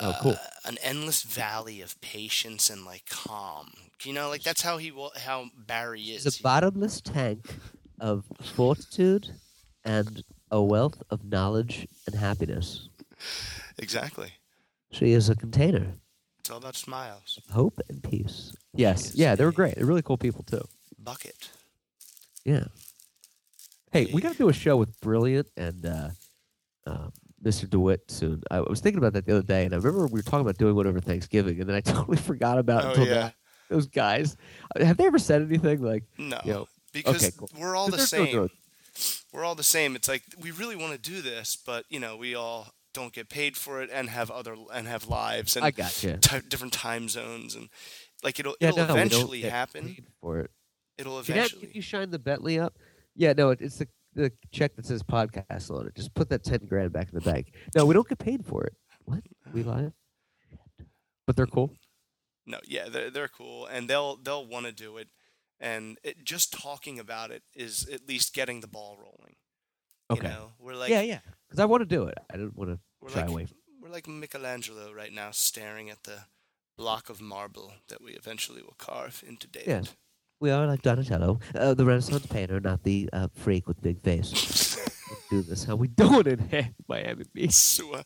[0.00, 0.32] Oh, cool.
[0.32, 3.70] uh, an endless valley of patience and like calm.
[4.02, 5.12] You know, like that's how he will.
[5.16, 6.24] How Barry is.
[6.24, 7.54] The bottomless tank
[8.00, 9.30] of fortitude
[9.84, 12.88] and a wealth of knowledge and happiness.
[13.78, 14.32] exactly.
[14.92, 15.94] She is a container
[16.40, 17.38] It's all about smiles.
[17.46, 18.52] of hope and peace.
[18.74, 19.14] Yes.
[19.14, 19.74] Yeah, they were great.
[19.76, 20.62] They're really cool people too.
[20.98, 21.50] Bucket.
[22.44, 22.64] Yeah.
[23.92, 26.08] Hey, we got to do a show with Brilliant and uh,
[26.86, 27.68] um, Mr.
[27.68, 28.42] DeWitt soon.
[28.50, 30.58] I was thinking about that the other day, and I remember we were talking about
[30.58, 33.30] doing one over Thanksgiving, and then I totally forgot about it Oh until yeah.
[33.70, 34.36] those guys.
[34.78, 36.40] Have they ever said anything like, No.
[36.44, 37.50] you know, because okay, cool.
[37.58, 38.48] we're all the same.
[39.36, 39.94] We're all the same.
[39.96, 43.28] It's like we really want to do this, but you know, we all don't get
[43.28, 46.16] paid for it and have other and have lives and I got you.
[46.16, 47.68] ti different time zones and
[48.24, 49.98] like it'll Yeah, it'll no, eventually happen.
[50.22, 50.50] for it.
[50.96, 51.66] It'll Can, that, eventually.
[51.66, 52.78] can you shine the Bentley up?
[53.14, 55.94] Yeah, no, it, it's the the check that says podcast on it.
[55.94, 57.52] Just put that ten grand back in the bank.
[57.74, 58.72] No, we don't get paid for it.
[59.04, 59.20] What?
[59.52, 59.92] We live?
[61.26, 61.72] But they're cool.
[62.46, 65.08] No, yeah, they're they're cool, and they'll they'll want to do it,
[65.60, 69.36] and it, just talking about it is at least getting the ball rolling.
[70.10, 70.28] Okay.
[70.28, 71.20] You know, we're like, yeah, yeah.
[71.48, 72.18] because I want to do it.
[72.32, 73.46] I don't want to shy like away.
[73.46, 76.20] From, we're like Michelangelo right now, staring at the
[76.76, 79.68] block of marble that we eventually will carve into David.
[79.68, 79.96] Yes.
[80.40, 84.76] we are like Donatello, uh, the Renaissance painter, not the uh, freak with big face.
[85.30, 85.64] Do this.
[85.64, 87.80] How we doing in here, Miami Beach?
[87.80, 88.02] How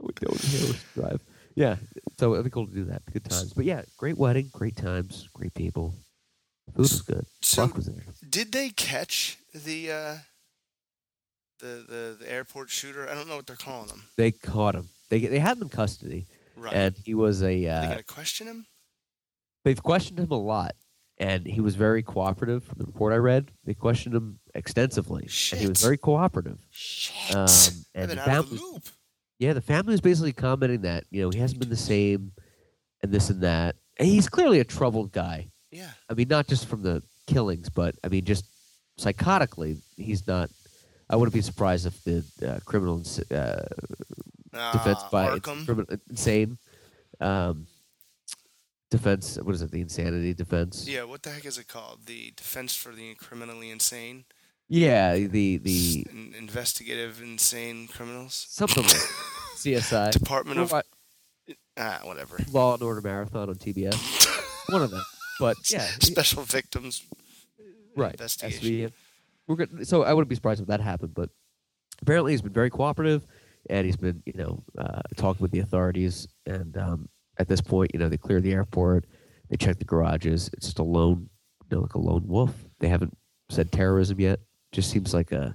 [0.00, 0.66] we doing here?
[0.66, 1.20] Let's drive.
[1.54, 1.76] Yeah.
[2.18, 3.02] So it'd be cool to do that.
[3.12, 3.52] Good times.
[3.52, 5.94] But yeah, great wedding, great times, great people.
[6.74, 7.26] Food was good.
[7.42, 8.04] So- was there.
[8.28, 10.16] Did they catch the uh,
[11.60, 13.08] the the the airport shooter?
[13.08, 14.02] I don't know what they're calling him.
[14.16, 14.88] They caught him.
[15.10, 16.72] They they had him in custody, Right.
[16.72, 17.46] and he was a.
[17.46, 18.66] Are they Uh, gonna question him?
[19.64, 20.74] they've questioned him a lot,
[21.18, 22.64] and he was very cooperative.
[22.64, 26.58] From the report I read, they questioned him extensively, and he was very cooperative.
[26.70, 27.36] Shit.
[27.36, 27.48] Um,
[27.94, 28.84] and the the family, loop.
[29.38, 32.32] yeah, the family was basically commenting that you know he hasn't been the same,
[33.02, 33.76] and this and that.
[33.98, 35.51] And he's clearly a troubled guy.
[35.72, 35.90] Yeah.
[36.08, 38.44] I mean, not just from the killings, but I mean, just
[39.00, 40.50] psychotically, he's not.
[41.10, 43.66] I wouldn't be surprised if the uh, criminal ins- uh,
[44.72, 46.58] defense by criminal, insane
[47.20, 47.66] um,
[48.90, 49.36] defense.
[49.42, 49.70] What is it?
[49.70, 50.86] The insanity defense.
[50.88, 51.04] Yeah.
[51.04, 52.06] What the heck is it called?
[52.06, 54.24] The Defense for the Criminally Insane.
[54.68, 58.46] Yeah, the the In- investigative insane criminals.
[58.48, 58.92] something like
[59.56, 60.12] CSI.
[60.12, 60.72] Department of
[61.76, 62.38] ah whatever.
[62.52, 63.96] Law and Order Marathon on TBS.
[64.72, 65.02] One of them.
[65.40, 67.02] But yeah, Special victims.
[67.96, 68.12] right.
[68.12, 68.90] investigation.
[68.90, 68.92] SVM.
[69.46, 69.86] We're good.
[69.88, 71.14] So I wouldn't be surprised if that happened.
[71.14, 71.30] But
[72.00, 73.26] apparently, he's been very cooperative,
[73.68, 76.28] and he's been, you know, uh, talking with the authorities.
[76.46, 79.06] And um, at this point, you know, they cleared the airport,
[79.50, 80.48] they checked the garages.
[80.54, 81.28] It's just a lone,
[81.70, 82.54] you know, like a lone wolf.
[82.78, 83.16] They haven't
[83.50, 84.40] said terrorism yet.
[84.70, 85.54] Just seems like a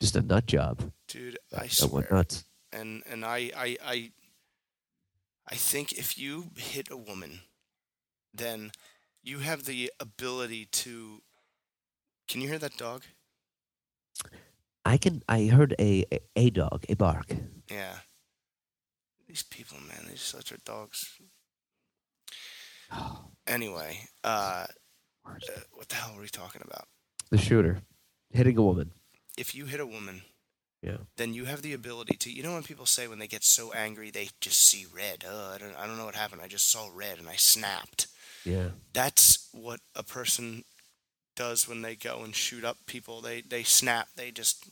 [0.00, 0.90] just a nut job.
[1.06, 2.08] Dude, I That went swear.
[2.10, 2.44] nuts.
[2.72, 4.12] and and I, I I
[5.50, 7.40] I think if you hit a woman,
[8.34, 8.72] then
[9.28, 11.22] you have the ability to.
[12.28, 13.02] Can you hear that dog?
[14.84, 15.22] I can.
[15.28, 17.26] I heard a a, a dog, a bark.
[17.70, 17.96] Yeah.
[19.26, 21.18] These people, man, they such are dogs.
[23.46, 24.66] Anyway, uh,
[25.26, 26.86] uh, what the hell were we talking about?
[27.30, 27.80] The shooter
[28.30, 28.90] hitting a woman.
[29.38, 30.20] If you hit a woman,
[30.82, 30.98] Yeah.
[31.16, 32.30] then you have the ability to.
[32.30, 35.24] You know when people say when they get so angry they just see red.
[35.26, 36.42] Oh, I don't, I don't know what happened.
[36.42, 38.08] I just saw red and I snapped.
[38.44, 38.70] Yeah.
[38.92, 40.64] that's what a person
[41.36, 43.20] does when they go and shoot up people.
[43.20, 44.08] They they snap.
[44.16, 44.64] They just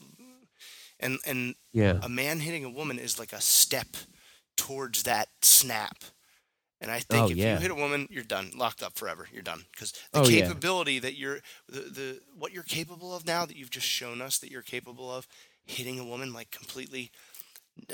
[0.99, 1.99] and and Yeah.
[2.01, 3.95] a man hitting a woman is like a step
[4.55, 6.03] towards that snap.
[6.79, 7.55] And I think Oh, if yeah.
[7.55, 9.27] you hit a woman, you're done, locked up forever.
[9.31, 10.41] You're done because the Oh, yeah.
[10.47, 14.37] capability that you're the, the what you're capable of now that you've just shown us
[14.39, 15.27] that you're capable of
[15.65, 17.11] hitting a woman like completely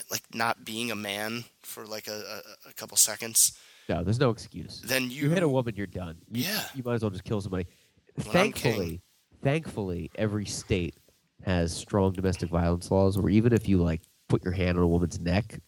[0.09, 3.57] like not being a man for like a, a, a couple seconds.
[3.89, 4.82] No, there's no excuse.
[4.82, 6.17] Then you, You hit a woman, you're done.
[6.32, 6.63] You, Yeah.
[6.74, 7.67] You might as well just kill somebody.
[8.15, 9.02] When thankfully,
[9.41, 10.96] thankfully, every state
[11.46, 14.88] has strong domestic violence laws where even if you like put your hand on a
[14.88, 15.60] woman's neck,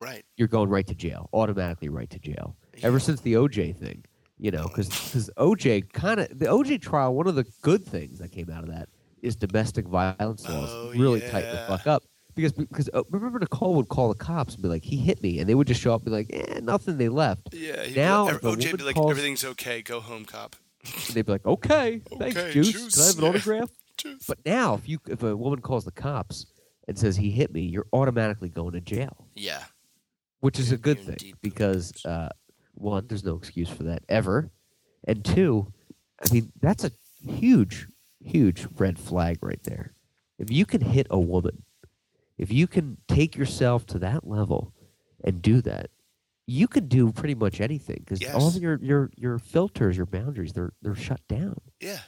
[0.00, 0.24] right.
[0.36, 2.56] you're going right to jail, automatically right to jail.
[2.82, 4.04] Ever since the OJ thing,
[4.38, 4.88] you know, because
[5.38, 8.70] OJ kind of the OJ trial, one of the good things that came out of
[8.70, 8.88] that
[9.22, 12.04] is domestic violence laws Oh, really tighten the fuck up.
[12.38, 15.40] Because because uh, remember Nicole would call the cops and be like, he hit me,
[15.40, 16.96] and they would just show up and be like, eh, nothing.
[16.96, 17.52] They left.
[17.52, 17.84] Yeah.
[17.96, 19.82] Now, like, OJ would be like, calls- everything's okay.
[19.82, 20.54] Go home, cop.
[20.84, 22.70] And they'd be like, okay, thanks, Okay, Juice.
[22.70, 23.70] Juice, Can I have an autograph?
[24.28, 26.46] But now, if you if a woman calls the cops
[26.86, 29.64] and says he hit me, you're automatically going to jail, Yeah.
[30.38, 32.28] which is a good you're thing because uh,
[32.74, 34.52] one, there's no excuse for that ever,
[35.08, 35.72] and two,
[36.24, 36.92] I mean that's a
[37.28, 37.88] huge,
[38.24, 39.94] huge red flag right there.
[40.38, 41.64] If you can hit a woman,
[42.38, 44.72] if you can take yourself to that level
[45.24, 45.90] and do that,
[46.46, 48.56] you can do pretty much anything because all Yes.
[48.56, 51.60] of your your your filters, your boundaries, they're they're shut down.
[51.80, 52.00] Yeah.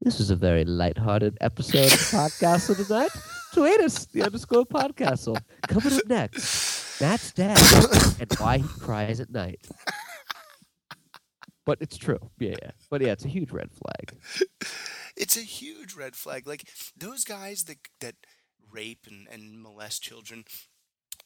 [0.00, 3.10] This is a very lighthearted episode of Podcastle tonight.
[3.54, 5.40] Tweet us, the underscore Podcastle.
[5.66, 7.58] Coming up next, Matt's dad
[8.20, 9.66] and why he cries at night.
[11.66, 12.18] But it's true.
[12.38, 12.70] Yeah, yeah.
[12.90, 14.16] But yeah, it's a huge red flag.
[15.16, 16.46] It's a huge red flag.
[16.46, 16.64] Like
[16.96, 18.14] those guys that that
[18.72, 20.44] rape and, and molest children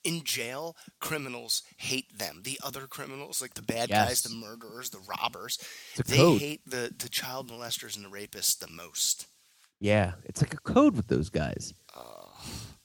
[0.04, 2.40] in jail, criminals hate them.
[2.44, 5.58] The other criminals, like the bad guys, the murderers, the robbers,
[6.06, 6.40] they code.
[6.40, 9.26] hate the, the child molesters and the rapists the most.
[9.80, 12.32] Yeah, it's like a code with those guys, Oh,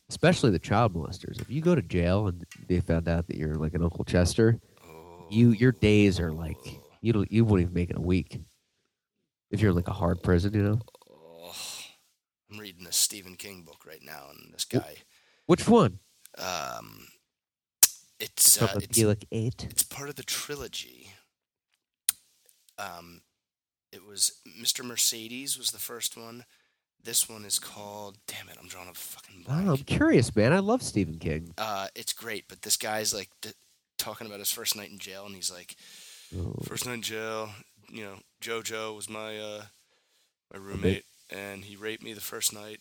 [0.09, 1.39] especially the child molesters.
[1.39, 4.59] If you go to jail and they found out that you're like an Uncle Chester,
[5.29, 6.83] you your days are like oh.
[7.01, 8.39] you don't you wouldn't even make it a week.
[9.51, 10.79] If you're like a hard prison, you know.
[12.49, 12.53] Oh.
[12.55, 14.95] I'm reading this Stephen King book right now, and this guy,
[15.45, 15.99] Which one?
[16.37, 17.07] um,
[18.19, 18.97] it's uh, it's,
[19.31, 19.67] Eight.
[19.69, 21.11] it's part of the trilogy.
[22.79, 23.21] Um,
[23.91, 24.83] it was Mr.
[24.83, 26.45] Mercedes was the first one.
[27.03, 28.17] This one is called.
[28.27, 29.79] Damn it, I'm drawing a fucking I don't know, blank.
[29.79, 30.51] I'm curious, man.
[30.53, 31.53] I love Stephen King.
[31.57, 33.51] Uh, it's great, but this guy's like d-
[33.97, 35.75] talking about his first night in jail, and he's like,
[36.37, 37.49] Oh, first night in jail.
[37.89, 39.61] You know, JoJo was my uh,
[40.51, 42.79] my roommate, and he raped me the first night.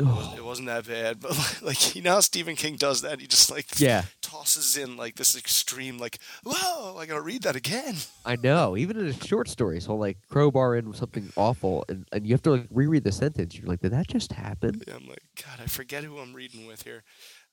[0.00, 3.20] Oh, it wasn't that bad, but like you know how Stephen King does that.
[3.20, 7.56] He just like yeah, tosses in like this extreme, like whoa, I gotta read that
[7.56, 7.96] again.
[8.24, 8.76] I know.
[8.76, 12.34] Even in his short stories, he'll like crowbar in with something awful, and, and you
[12.34, 13.56] have to like reread the sentence.
[13.56, 14.82] You're like, did that just happen?
[14.92, 17.04] I'm like, God, I forget who I'm reading with here.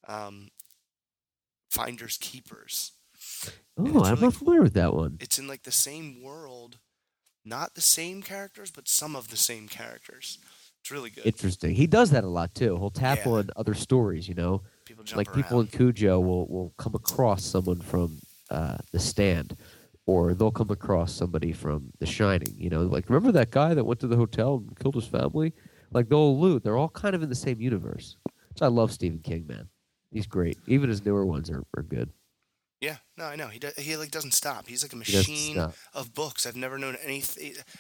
[0.07, 0.49] Um,
[1.69, 2.93] Finders Keepers.
[3.77, 5.17] Oh, I'm really not familiar with that one.
[5.19, 6.79] It's in like the same world,
[7.49, 10.37] not the same characters, but some of the same characters.
[10.81, 11.25] It's really good.
[11.25, 11.75] Interesting.
[11.75, 12.77] He does that a lot too.
[12.77, 13.31] He'll tap Yeah.
[13.31, 14.29] on other stories.
[14.29, 15.43] You know, people like around.
[15.43, 19.57] people in Cujo will will come across someone from uh, The Stand,
[20.05, 22.55] or they'll come across somebody from The Shining.
[22.57, 25.53] You know, like remember that guy that went to the hotel and killed his family?
[25.91, 26.63] Like they'll allude.
[26.63, 28.15] They're all kind of in the same universe.
[28.55, 29.67] So I love Stephen King, man.
[30.11, 30.57] He's great.
[30.67, 32.09] Even his newer ones are, are good.
[32.81, 33.47] Yeah, no, I know.
[33.47, 34.67] He do, he like doesn't stop.
[34.67, 35.57] He's like a machine
[35.93, 36.45] of books.
[36.45, 37.23] I've never known any.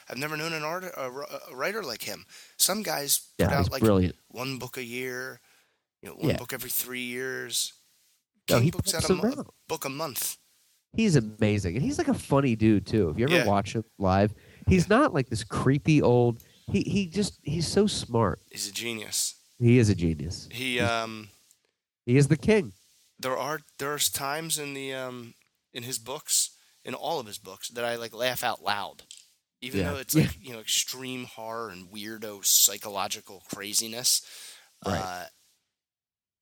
[0.09, 1.09] I've never known an art a,
[1.51, 2.25] a writer like him.
[2.57, 4.15] Some guys put Yeah, out like brilliant.
[4.27, 5.39] one book a year,
[6.01, 6.37] you know, one Yeah.
[6.37, 7.73] book every three years.
[8.49, 10.35] No, King he books out a, mo- book a month.
[10.93, 13.09] He's amazing, and he's like a funny dude too.
[13.09, 13.45] If you ever Yeah.
[13.45, 14.33] watch him live,
[14.67, 16.43] he's not like this creepy old.
[16.73, 18.41] He he just he's so smart.
[18.51, 19.35] He's a genius.
[19.59, 20.49] He is a genius.
[20.51, 21.29] He um,
[22.05, 22.73] He is the king.
[23.19, 25.33] There are there's times in the um
[25.73, 26.51] in his books,
[26.83, 29.03] in all of his books, that I like laugh out loud,
[29.61, 29.91] even Yeah.
[29.91, 34.21] though it's like you know extreme horror and weirdo psychological craziness.
[34.85, 34.97] Right.
[34.99, 35.25] Uh,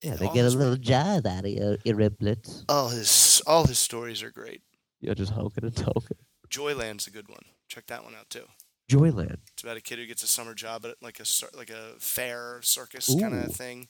[0.03, 2.63] Yeah, they get a little jive out of your, your riblets.
[2.69, 4.61] All his all his stories are great.
[5.01, 6.17] Yeah, just honking and talking.
[6.49, 7.43] Joyland's a good one.
[7.67, 8.45] Check that one out too.
[8.89, 9.39] Joyland.
[9.53, 11.25] It's about a kid who gets a summer job at like a
[11.57, 13.89] like a fair circus kind of thing.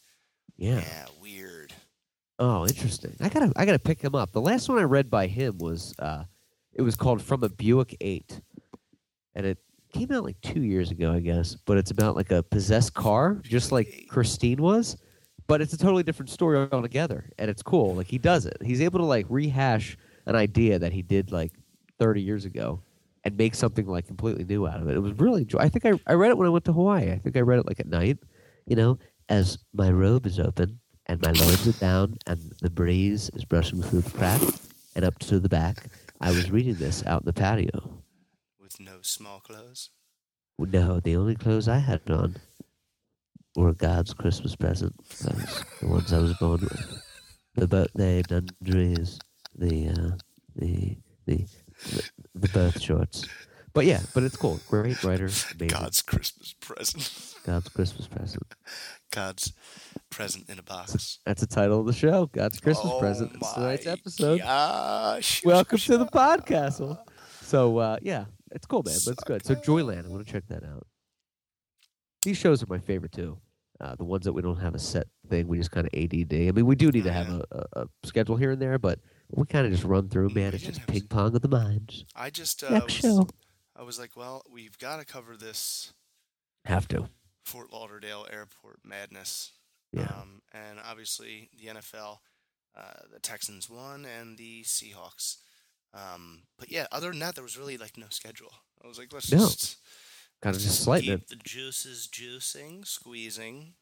[0.58, 0.80] Yeah.
[0.80, 1.73] Yeah, weird.
[2.39, 3.15] Oh, interesting.
[3.19, 4.32] I gotta I gotta pick him up.
[4.32, 6.23] The last one I read by him was uh,
[6.73, 8.41] it was called From a Buick Eight,
[9.34, 9.58] and it
[9.91, 11.56] came out like two years ago, I guess.
[11.56, 14.97] But it's about like a possessed car, just like Christine was,
[15.47, 17.95] but it's a totally different story altogether, and it's cool.
[17.95, 18.58] Like he does it.
[18.63, 19.97] He's able to like rehash
[20.28, 21.54] an idea that he did like
[22.00, 22.82] 30 years ago
[23.23, 24.95] and make something like completely new out of it.
[24.95, 25.47] It was really.
[25.58, 27.12] I think I I read it when I went to Hawaii.
[27.12, 28.19] I think I read it like at night.
[28.67, 33.30] You know, as my robe is open and my loins are down and the breeze
[33.34, 34.41] is brushing through the crack
[34.96, 35.88] and up to the back,
[36.22, 38.04] I was reading this out in the patio.
[38.60, 39.91] With no small clothes.
[40.60, 42.36] No, the only clothes I had on
[43.56, 44.96] were God's Christmas present.
[45.20, 47.02] Those, the ones I was born with.
[47.56, 49.20] The birthday dungarees,
[49.56, 50.17] the uh,
[50.56, 51.46] the the
[51.86, 53.28] the, the birth shorts.
[53.74, 54.60] But yeah, but it's cool.
[54.70, 55.26] Great writer.
[55.26, 55.67] Amazing.
[55.67, 57.36] God's Christmas present.
[57.46, 58.43] God's Christmas present.
[59.12, 59.54] God's
[60.10, 61.20] present in a box.
[61.26, 62.28] That's the title of the show.
[62.28, 63.32] God's Christmas Oh present.
[63.36, 64.39] It's tonight's episode.
[64.39, 65.43] gosh.
[65.46, 66.98] Welcome to the podcastle.
[67.41, 68.98] So uh, yeah, it's cool, man.
[69.06, 69.46] But it's good.
[69.46, 70.86] So Joyland, I want to check that out.
[72.24, 73.38] These shows are my favorite too.
[73.80, 76.34] Uh, the ones that we don't have a set thing, we just kind of ADD.
[76.34, 79.00] I mean, we do need to have a, a, a schedule here and there, but
[79.30, 80.30] we kind of just run through.
[80.30, 82.04] Man, it's just ping pong of the minds.
[82.15, 83.28] I just uh, Next was, show.
[83.76, 85.93] I was like, well, we've got to cover this
[86.65, 87.08] Have to.
[87.47, 89.53] Fort Lauderdale Airport madness.
[89.93, 90.03] Yeah.
[90.03, 92.17] Um, and obviously the NFL,
[92.77, 95.38] uh, the Texans won and the Seahawks.
[95.93, 98.51] Um, but yeah, other than that, there was really like no schedule.
[98.83, 99.39] I was like, let's No.
[99.39, 99.77] just
[100.41, 103.73] Kind of just slighting keep the juices juicing, squeezing.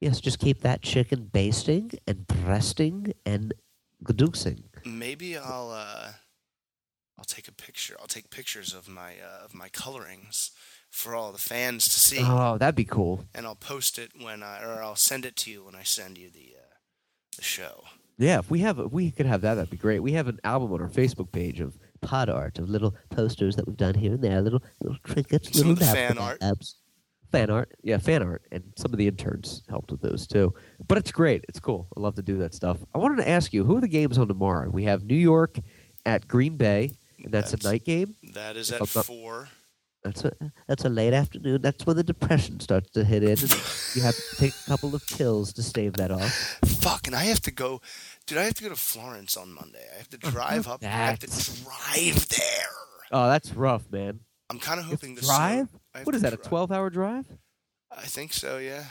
[0.00, 3.52] Yes, just keep that chicken basting and breasting and
[4.04, 4.64] gadoosing.
[4.84, 6.12] Maybe I'll uh,
[7.18, 7.96] I'll take a picture.
[7.98, 10.50] I'll take pictures of my uh, of my colorings
[10.94, 13.24] for all the fans to see, Oh, that'd be cool.
[13.34, 16.16] and I'll post it when I or I'll send it to you when I send
[16.18, 16.74] you the uh,
[17.36, 17.84] the show.
[18.16, 19.98] Yeah, if we have, if we could have that, that'd be great.
[19.98, 23.66] We have an album on our Facebook page of Pod art of little posters that
[23.66, 26.38] we've done here and there, little little trinkets, Some little of the dab fan art.
[27.32, 27.72] fan art.
[27.82, 30.54] Yeah, fan art, and some of the interns helped with those too.
[30.86, 31.44] But it's great.
[31.48, 31.88] It's cool.
[31.96, 32.78] I love to do that stuff.
[32.94, 34.68] I wanted to ask you, who are the games on tomorrow?
[34.70, 35.58] We have New York
[36.06, 36.90] at Green Bay,
[37.24, 38.14] and that's, That's- a night game.
[38.34, 39.48] That is If at I'm not- four.
[40.04, 40.32] That's a
[40.68, 41.62] that's a late afternoon.
[41.62, 43.38] That's when the depression starts to hit in.
[43.94, 46.58] You have to take a couple of pills to stave that off.
[46.66, 47.80] Fuck, and I have to go.
[48.26, 49.86] Dude, I have to go to Florence on Monday.
[49.94, 50.84] I have to oh, drive up.
[50.84, 52.70] I have to drive there.
[53.12, 54.20] Oh, that's rough, man.
[54.50, 55.68] I'm kind of hoping the drive?
[56.02, 56.34] What is that?
[56.34, 57.26] A twelve-hour drive?
[57.90, 58.58] I think so.
[58.58, 58.84] Yeah.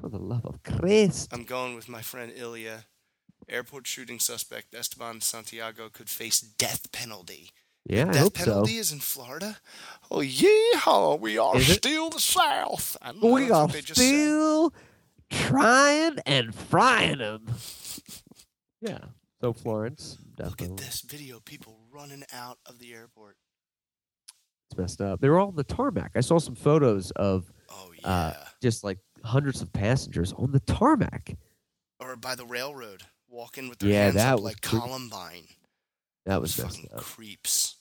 [0.00, 1.32] For the love of Christ!
[1.32, 2.86] I'm going with my friend Ilya.
[3.48, 7.50] Airport shooting suspect Esteban Santiago could face death penalty
[7.86, 8.44] Yeah, I Death hope so.
[8.44, 9.58] penalty is in Florida.
[10.10, 11.18] Oh yeehaw!
[11.20, 11.74] We are Is it?
[11.74, 12.96] still the South.
[13.02, 13.94] I know, We are just said.
[13.96, 14.72] still
[15.30, 17.46] trying and frying them.
[18.80, 18.98] Yeah.
[19.40, 20.76] So Florence, Look definitely.
[20.84, 21.40] at this video.
[21.40, 23.36] People running out of the airport.
[24.70, 25.20] It's messed up.
[25.20, 26.12] They were all on the tarmac.
[26.14, 28.08] I saw some photos of Oh yeah.
[28.08, 31.36] uh, just like hundreds of passengers on the tarmac.
[32.00, 35.48] or by the railroad, walking with their Yeah, hands up like creep- Columbine.
[36.26, 37.76] That was fucking creeps.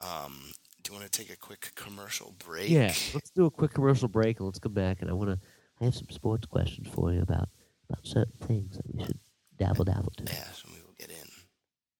[0.00, 0.50] Um,
[0.82, 2.70] do you want to take a quick commercial break?
[2.70, 5.00] Yeah, let's do a quick commercial break and let's come back.
[5.00, 5.38] And I want to.
[5.80, 7.48] I have some sports questions for you about
[7.88, 9.18] about certain things that we should
[9.58, 10.24] dabble dabble to.
[10.24, 11.28] Yeah, and we will get in.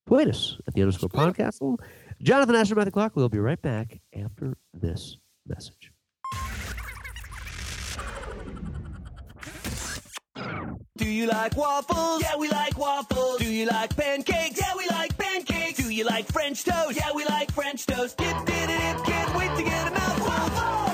[0.06, 1.78] Tweet us at the underscore podcastle.
[2.22, 3.14] Jonathan Asher, Matthew Clark.
[3.14, 5.16] We'll be right back after this
[5.46, 5.92] message.
[10.96, 12.20] Do you like waffles?
[12.22, 13.38] Yeah, we like waffles.
[13.38, 14.60] Do you like pancakes?
[14.60, 15.78] Yeah, we like pancakes.
[15.78, 16.96] Do you like French toast?
[16.98, 18.18] Yeah, we like French toast.
[18.18, 19.04] Dip, dip, dip.
[19.04, 20.18] Can't wait to get 'em out.
[20.20, 20.52] Waffles!
[20.58, 20.91] Waffles!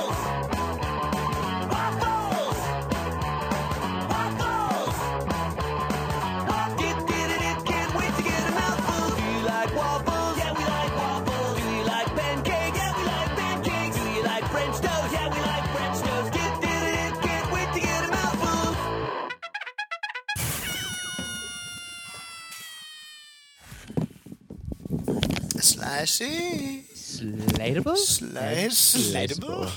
[25.99, 26.84] Slicey.
[26.94, 27.96] Slateable?
[27.96, 29.12] Slice.
[29.16, 29.72] And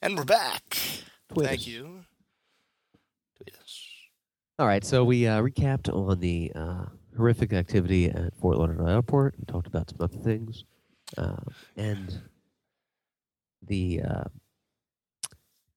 [0.00, 0.78] And we're back.
[1.32, 2.04] Tweet Thank you.
[3.36, 3.88] Tweet us.
[4.60, 6.84] All right, so we uh, recapped on the uh,
[7.16, 10.62] horrific activity at Fort Lauderdale Airport We talked about some other things.
[11.18, 11.34] Uh,
[11.76, 12.20] and
[13.66, 14.24] the uh,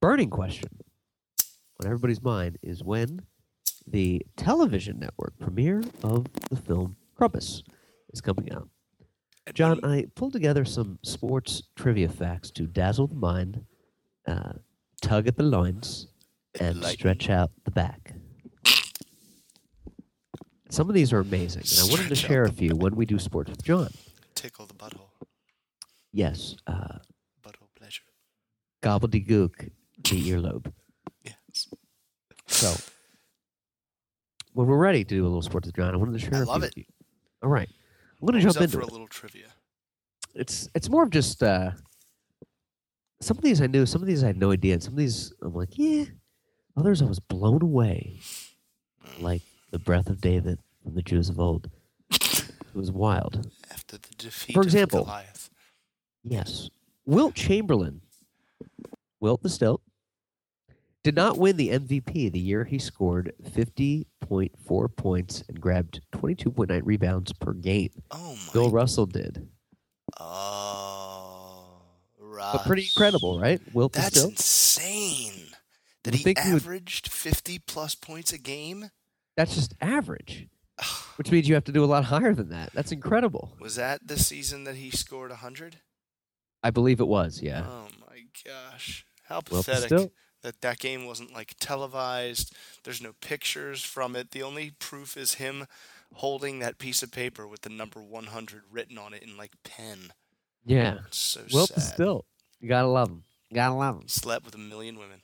[0.02, 0.70] burning question
[1.82, 3.24] on everybody's mind is when
[3.88, 7.64] the television network premiere of the film Krampus
[8.12, 8.70] is coming out.
[9.54, 13.64] John, I pulled together some sports trivia facts to dazzle the mind,
[14.28, 14.54] uh,
[15.02, 16.08] tug at the loins,
[16.60, 18.14] and stretch out the back.
[20.70, 23.18] Some of these are amazing, and I wanted to share a few when we do
[23.20, 23.90] sports with John.
[24.36, 25.10] Tickle the butthole.
[26.12, 26.98] Yes, uh,
[27.42, 28.04] Butthole pleasure.
[28.84, 29.70] gobbledygook,
[30.04, 30.72] the earlobe.
[31.24, 31.70] Yes.
[32.48, 32.74] So,
[34.54, 36.36] when we're ready to do a little sports with John, I wanted to share.
[36.36, 36.76] I a love few it.
[36.76, 36.84] with you.
[37.44, 37.70] All right,
[38.22, 38.90] I'm going to Always jump into for it.
[38.90, 39.48] a little trivia.
[40.36, 41.72] it's it's more of just uh
[43.22, 44.98] some of these I knew, some of these I had no idea, and some of
[44.98, 46.06] these I'm like, yeah.
[46.76, 48.20] Others I was blown away,
[49.20, 49.42] like
[49.72, 51.70] the breath of David from the Jews of old.
[52.12, 53.50] It was wild.
[53.72, 55.50] After the defeat For of example- Goliath.
[56.24, 56.70] Yes,
[57.06, 58.02] Wilt Chamberlain,
[59.20, 59.82] Wilt the Stilt,
[61.08, 67.32] did not win the MVP the year he scored 50.4 points and grabbed 22.9 rebounds
[67.32, 67.92] per game.
[68.12, 68.52] Oh my.
[68.52, 69.48] Bill Russell did,
[70.20, 71.82] Oh,
[72.20, 72.52] right.
[72.52, 73.62] but pretty incredible, right?
[73.74, 75.46] Wilt That's insane.
[76.04, 78.92] That You he he would- averaged 50 plus points a game?
[79.38, 80.50] That's just average.
[81.16, 82.72] which means you have to do a lot higher than that.
[82.74, 83.56] That's incredible.
[83.62, 85.78] Was that the season that he scored 100?
[86.62, 87.64] I believe it was, yeah.
[87.66, 89.06] Oh my gosh.
[89.30, 90.12] How pathetic
[90.44, 92.56] that that game wasn't like televised.
[92.84, 94.32] There's no pictures from it.
[94.32, 95.66] The only proof is him
[96.14, 100.14] holding that piece of paper with the number 100 written on it in like pen.
[100.66, 101.00] Yeah.
[101.08, 101.78] It's so Wilt sad.
[101.78, 102.26] the Stilt.
[102.60, 103.24] You gotta love him.
[103.50, 104.08] You Gotta love him.
[104.08, 105.22] Slept with a million women.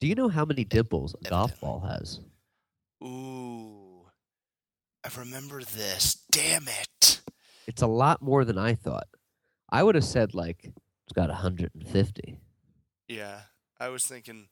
[0.00, 2.20] Do you know how many dimples a golf ball has?
[3.02, 4.06] Ooh.
[5.04, 6.18] I remember this.
[6.30, 7.20] Damn it.
[7.66, 9.08] It's a lot more than I thought.
[9.70, 12.38] I would have said like it's got 150.
[13.08, 13.40] Yeah.
[13.80, 14.48] I was thinking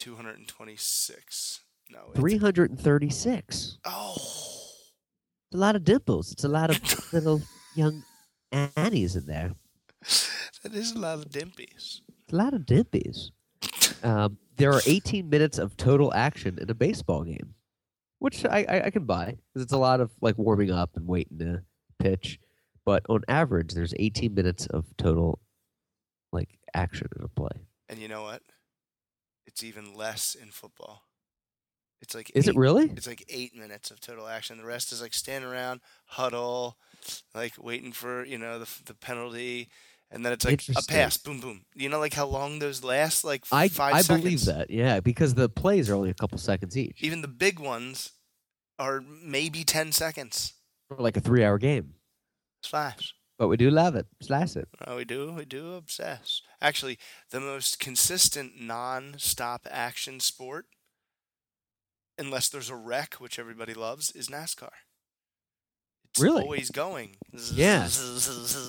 [0.00, 1.60] 226.
[1.90, 1.98] No.
[2.14, 3.78] 336.
[3.86, 4.12] Oh.
[4.14, 6.30] It's a lot of dimples.
[6.30, 7.42] It's a lot of little
[7.74, 8.04] young
[8.52, 9.52] Annies in there.
[10.62, 12.00] That is a lot of dimpies.
[12.24, 13.30] It's a lot of dimpies.
[14.02, 17.54] Um, there are 18 minutes of total action in a baseball game,
[18.18, 21.06] which I, I, I can buy because it's a lot of like warming up and
[21.06, 21.64] waiting to
[21.98, 22.38] pitch.
[22.86, 25.38] But on average, there's 18 minutes of total
[26.32, 27.60] like action in a play.
[27.90, 28.42] And you know what?
[29.46, 31.02] It's even less in football.
[32.00, 32.84] It's like Is it really?
[32.96, 34.56] It's like eight minutes of total action.
[34.56, 36.78] The rest is like standing around, huddle,
[37.34, 39.68] like waiting for you know the the penalty,
[40.10, 41.66] and then it's like a pass, boom, boom.
[41.74, 43.24] You know, like how long those last?
[43.24, 44.22] Like I five I seconds.
[44.22, 44.70] believe that.
[44.70, 47.02] Yeah, because the plays are only a couple seconds each.
[47.02, 48.12] Even the big ones
[48.78, 50.54] are maybe ten seconds.
[50.88, 51.94] For like a three-hour game.
[52.62, 53.14] It's fast.
[53.40, 54.06] But we do love it.
[54.20, 54.68] Slice it.
[54.86, 56.42] Oh, we do, we do obsess.
[56.60, 56.98] Actually,
[57.30, 60.66] the most consistent non-stop action sport,
[62.18, 64.68] unless there's a wreck, which everybody loves, is NASCAR.
[66.10, 66.42] It's Really?
[66.42, 67.16] always going.
[67.54, 67.84] Yeah.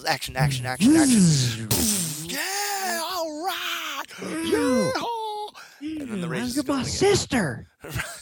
[0.08, 1.68] Action, action, action, action.
[2.30, 4.04] yeah, all right.
[4.22, 4.92] Yeah.
[6.00, 6.92] And then the mm, race is at my going again.
[6.92, 7.68] sister.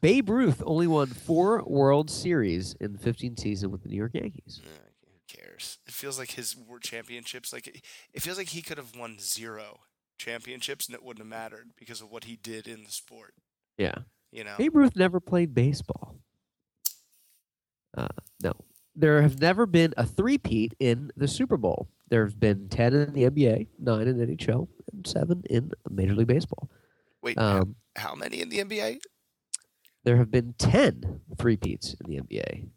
[0.00, 4.14] Babe Ruth only won four World Series in the 15 season with the New York
[4.14, 4.60] Yankees.
[4.64, 4.70] Yeah,
[5.04, 5.78] who cares?
[5.86, 7.52] It feels like his world championships.
[7.52, 9.80] Like it- it feels like he could have won zero
[10.18, 13.34] championships and it wouldn't have mattered because of what he did in the sport.
[13.76, 13.98] Yeah.
[14.32, 14.56] You know.
[14.58, 16.16] Babe Ruth never played baseball.
[17.96, 18.08] Uh,
[18.42, 18.52] no.
[18.94, 21.88] There have never been a three-peat in the Super Bowl.
[22.08, 26.26] There have been 10 in the NBA, 9 in NHL, and 7 in Major League
[26.26, 26.68] Baseball.
[27.22, 28.98] Wait, Um, how many in the NBA?
[30.04, 32.68] There have been 10 three-peats in the NBA.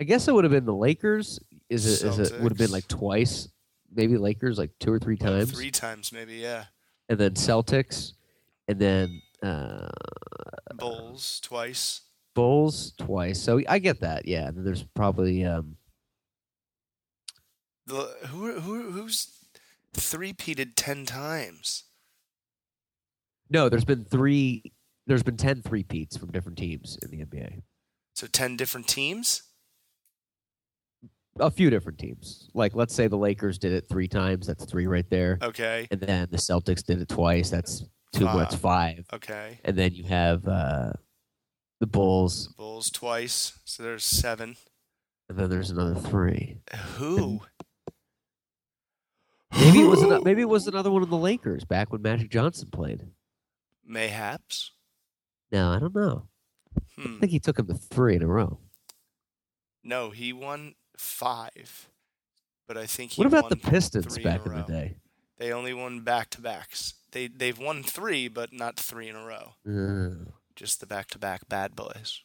[0.00, 1.38] I guess it would have been the Lakers.
[1.68, 3.48] Is it, is it would have been like twice,
[3.94, 6.34] maybe Lakers like two or three times, Three times, maybe.
[6.34, 6.64] Yeah.
[7.08, 8.12] and then Celtics,
[8.68, 9.88] and then uh,
[10.74, 12.02] Bulls twice.
[12.34, 13.40] Bulls twice.
[13.40, 14.26] So I get that.
[14.26, 15.76] Yeah, and then there's probably um,
[17.86, 19.28] The who who who's
[19.94, 21.84] three peated ten times?
[23.50, 23.68] no.
[23.68, 24.71] There's been three.
[25.06, 27.62] There's been 10 three-peats from different teams in the NBA.
[28.14, 29.42] So ten different teams.
[31.40, 32.50] A few different teams.
[32.52, 34.46] Like let's say the Lakers did it three times.
[34.46, 35.38] That's three right there.
[35.42, 35.88] Okay.
[35.90, 37.48] And then the Celtics did it twice.
[37.48, 38.24] That's two.
[38.26, 39.06] That's five.
[39.14, 39.58] Okay.
[39.64, 40.92] And then you have uh,
[41.80, 43.58] the Bulls, Bulls twice.
[43.64, 44.56] So there's seven.
[45.30, 46.58] and then there's another three.
[46.96, 47.40] Who?
[49.58, 52.30] Maybe it was ano- maybe it was another one of the Lakers back when Magic
[52.30, 53.02] Johnson played.
[53.86, 54.72] Mayhaps.
[55.52, 56.26] No, I don't know.
[56.98, 57.16] Hmm.
[57.16, 58.58] I think he took him to three in a row.
[59.84, 61.88] No, he won five.
[62.66, 64.96] But I think he What about the Pistons back in, in the day?
[65.38, 66.94] They only won back to backs.
[67.10, 69.54] They they've won three, but not three in a row.
[69.68, 72.22] Uh, Just the back to back bad boys.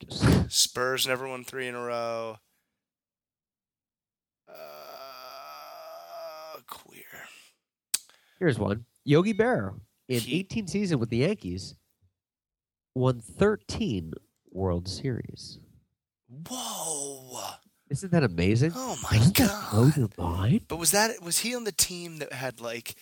[0.00, 2.38] just- Spurs never won three in a row.
[4.48, 4.54] Uh,
[6.68, 7.04] queer.
[8.38, 9.74] here's one: Yogi Berra
[10.08, 11.74] in He- 18 season with the Yankees
[12.94, 14.12] won 13
[14.50, 15.58] World Series.
[16.48, 17.50] Whoa!
[17.90, 18.72] Isn't that amazing?
[18.74, 19.96] Oh my Doesn't that blow god!
[19.96, 20.60] your mind?
[20.68, 22.94] But was that was he on the team that had like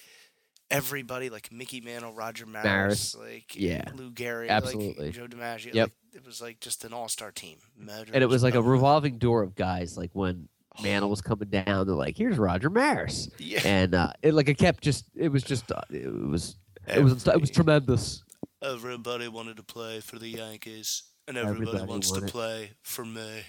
[0.70, 5.07] everybody like Mickey Mantle, Roger Maris, Maris, like yeah, Lou Gehrig, absolutely.
[5.07, 5.72] like Joe DiMaggio?
[5.74, 5.90] Yep.
[6.12, 7.59] like, it was like just an all star team.
[7.88, 9.97] And it was like a revolving door of guys.
[9.97, 10.49] Like when
[10.82, 13.61] Mantle was coming down, they're like, "Here's Roger Maris," Yeah.
[13.64, 15.05] and uh, it like it kept just.
[15.14, 15.70] It was just.
[15.70, 16.57] Uh, it was.
[16.88, 17.26] It was.
[17.26, 18.24] It was tremendous.
[18.63, 23.43] Everybody wanted to play for the Yankees, and everybody, Everybody wants to play for me.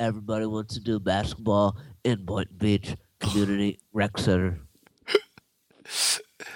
[0.00, 4.58] Everybody wants to do basketball in Boynton Beach Community Rec Center.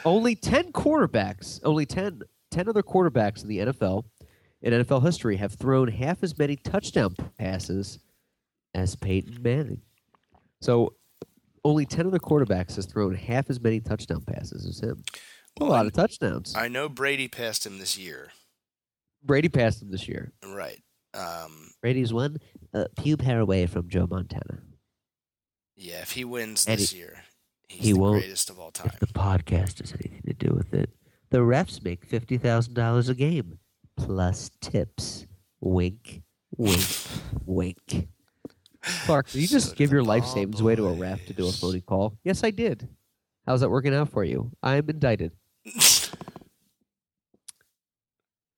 [0.04, 4.02] Only 10 quarterbacks, only 10, 10 other quarterbacks in the NFL,
[4.60, 8.00] in NFL history, have thrown half as many touchdown passes
[8.74, 9.82] as Peyton Manning.
[10.60, 10.94] So
[11.64, 15.04] only 10 other quarterbacks has thrown half as many touchdown passes as him.
[15.60, 16.54] A lot of touchdowns.
[16.56, 18.32] I know Brady passed him this year,
[19.22, 20.32] Brady passed him this year.
[20.44, 20.80] right?
[21.14, 22.38] Um, Brady's one
[22.72, 24.58] uh, pube hair away from Joe Montana.
[25.76, 27.22] yeah, if he wins And this he- year,
[27.68, 28.90] he's he the won't greatest of all time.
[28.92, 30.90] If the podcast has anything to do with it,
[31.30, 33.58] the refs make fifty thousand dollars a game
[33.96, 35.26] plus tips.
[35.60, 36.22] Wink,
[36.56, 36.84] wink,
[37.46, 38.08] wink.
[39.06, 41.48] Clark, did you So just give your life savings away to a ref to do
[41.48, 42.18] a phony call?
[42.24, 42.88] Yes, I did.
[43.46, 44.50] How's that working out for you?
[44.62, 45.32] I'm indicted.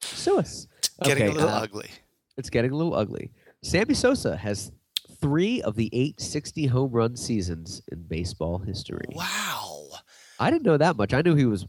[0.03, 0.67] Sue us.
[1.05, 1.89] Getting Okay, a little uh, ugly.
[2.37, 3.33] It's getting a little ugly.
[3.63, 4.71] Sammy Sosa has
[5.21, 9.07] three of the eight 60 home run seasons in baseball history.
[9.13, 9.89] Wow.
[10.39, 11.15] I didn't know that much.
[11.15, 11.67] I knew he was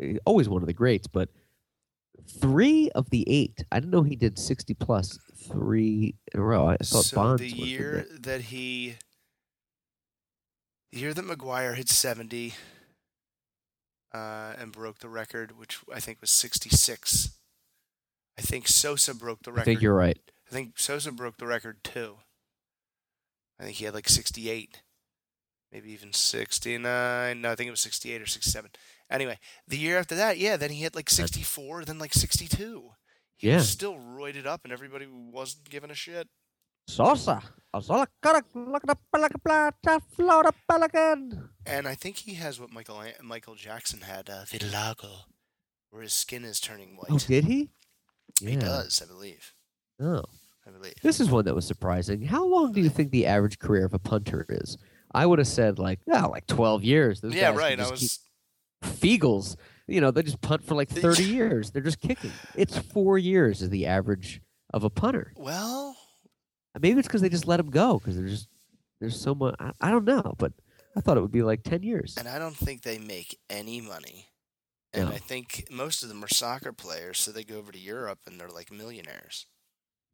[0.00, 1.28] eh, always one of the greats, but
[2.40, 3.64] three of the eight.
[3.70, 5.18] I didn't know he did 60 plus
[5.48, 6.66] three in a row.
[6.68, 8.18] I thought So Bonds the year there.
[8.20, 8.96] that he,
[10.92, 12.54] the year that McGwire hit seventy,
[14.16, 17.30] uh, and broke the record, which I think was sixty-six.
[18.38, 19.62] I think Sosa broke the record.
[19.62, 20.18] I think you're right.
[20.50, 22.18] I think Sosa broke the record too.
[23.58, 24.82] I think he had like 68,
[25.72, 27.40] maybe even 69.
[27.40, 28.70] No, I think it was 68 or 67.
[29.10, 32.90] Anyway, the year after that, yeah, then he hit like 64, then like 62.
[33.38, 33.56] He Yeah.
[33.56, 36.28] was still roided up, and everybody wasn't giving a shit.
[36.86, 37.42] Sosa.
[40.14, 41.50] Florida Pelican.
[41.66, 45.24] And I think he has what Michael Michael Jackson had, uh, vitiligo,
[45.90, 47.10] where his skin is turning white.
[47.10, 47.68] Oh, did he?
[48.40, 49.52] He does, I believe.
[50.00, 50.24] Oh.
[50.66, 50.94] I believe.
[51.02, 52.22] This is one that was surprising.
[52.22, 54.76] How long do you think the average career of a punter is?
[55.14, 57.20] I would have said like, yeah, like 12 years.
[57.20, 57.78] Those yeah, right.
[57.78, 58.20] I was.
[58.84, 59.56] Feagles,
[59.86, 61.70] you know, they just punt for like 30 years.
[61.70, 62.32] They're just kicking.
[62.54, 64.40] It's four years is the average
[64.74, 65.32] of a punter.
[65.36, 65.95] Well,
[66.80, 68.48] Maybe it's because they just let him go because there's just
[69.00, 69.54] there's so much.
[69.58, 70.52] I, I don't know, but
[70.96, 72.16] I thought it would be like ten years.
[72.18, 74.26] and I don't think they make any money.
[74.92, 75.14] And No.
[75.14, 78.40] I think most of them are soccer players, so they go over to Europe and
[78.40, 79.46] they're like millionaires.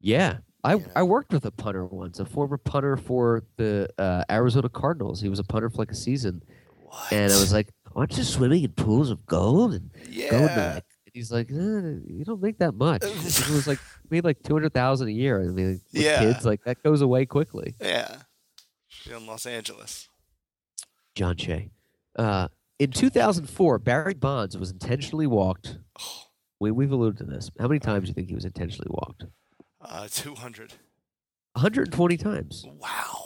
[0.01, 0.87] Yeah, I Yeah.
[0.97, 5.21] I worked with a punter once, a former punter for the uh, Arizona Cardinals.
[5.21, 6.43] He was a punter for like a season,
[6.87, 7.13] What?
[7.13, 10.31] and I was like, "Aren't you swimming in pools of gold and yeah.
[10.31, 13.79] going to like?" He's like, eh, "You don't make that much." it was like
[14.11, 15.41] made like two hundred thousand a year.
[15.43, 16.21] I mean, with Yeah.
[16.21, 17.75] kids like that goes away quickly.
[17.81, 18.17] Yeah.
[19.11, 20.09] In Los Angeles.
[21.15, 21.71] John Shea.
[22.17, 22.49] Uh,
[22.79, 25.79] in 2004, Barry Bonds was intentionally walked.
[26.61, 27.51] We, we've alluded to this.
[27.59, 29.25] How many times do you think he was intentionally walked?
[29.81, 30.71] uh, 200.
[31.55, 32.65] 120 times.
[32.79, 33.19] Wow.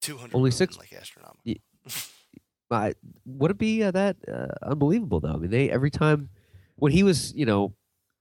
[0.00, 0.34] 200.
[0.34, 1.40] Only six- Like astronomical.
[1.44, 1.60] Ye-
[2.72, 2.92] Uh,
[3.26, 5.32] would it be uh, that uh, unbelievable though?
[5.32, 6.30] I mean, they every time
[6.76, 7.74] when he was, you know,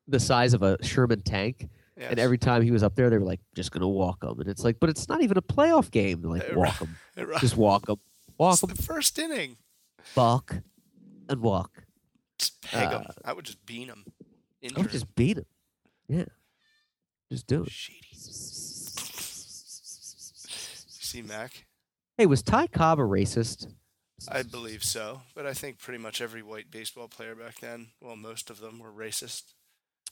[0.08, 2.10] the size of a Sherman tank, Yes.
[2.12, 4.48] and every time he was up there, they were like, "Just gonna walk him," and
[4.50, 6.22] it's like, but it's not even a playoff game.
[6.22, 6.96] They're like, walk him,
[7.40, 7.98] just walk him,
[8.38, 9.58] walk It's him, the first inning.
[10.16, 10.62] walk,
[11.30, 11.84] and walk.
[12.40, 13.04] Just peg him.
[13.08, 14.06] Uh, I would just beat him.
[14.08, 14.26] I
[14.64, 15.46] Injure would just beat him.
[16.08, 16.26] Yeah,
[17.32, 17.70] just do it.
[17.72, 18.00] Shady.
[21.04, 21.66] See, Mac?
[22.18, 23.68] Hey, was Ty Cobb a racist?
[24.30, 28.16] I believe so, but I think pretty much every white baseball player back then, well,
[28.16, 29.44] most of them were racist.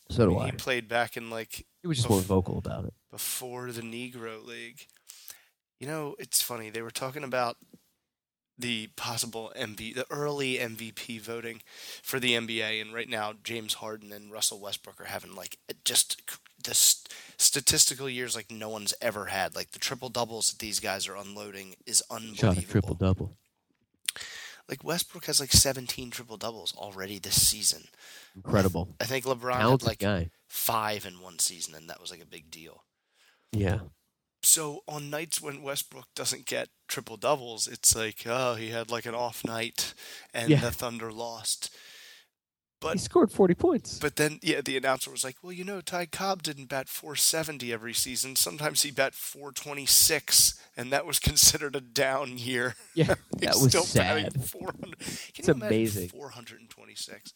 [0.09, 0.45] So do mean, I.
[0.47, 2.93] He played back in like He was just more vocal about it.
[3.11, 4.87] before the Negro League.
[5.79, 6.69] You know, it's funny.
[6.69, 7.57] They were talking about
[8.57, 11.61] the possible MV, the early MVP voting
[12.03, 16.21] for the NBA, and right now James Harden and Russell Westbrook are having like just
[16.61, 19.55] the st- statistical years like no one's ever had.
[19.55, 22.57] Like the triple doubles that these guys are unloading is Shot unbelievable.
[22.59, 23.37] a triple double.
[24.69, 27.85] Like Westbrook has like 17 triple doubles already this season.
[28.35, 28.95] Incredible.
[29.01, 30.29] I think LeBron had like guy.
[30.47, 32.83] five in one season, and that was like a big deal.
[33.51, 33.79] Yeah.
[34.43, 39.05] So on nights when Westbrook doesn't get triple doubles, it's like, oh, he had like
[39.05, 39.93] an off night
[40.33, 40.59] and Yeah.
[40.61, 41.75] the Thunder lost.
[42.81, 43.99] But he scored 40 points.
[43.99, 47.73] but then yeah, the announcer was like, well, you know, Ty Cobb didn't bat 470
[47.73, 48.35] every season.
[48.37, 52.75] Sometimes he bat 426, and that was considered a down year.
[52.95, 54.33] yeah, that was still sad.
[54.41, 54.97] 400.
[54.99, 56.09] Can It's amazing.
[56.09, 57.33] 426.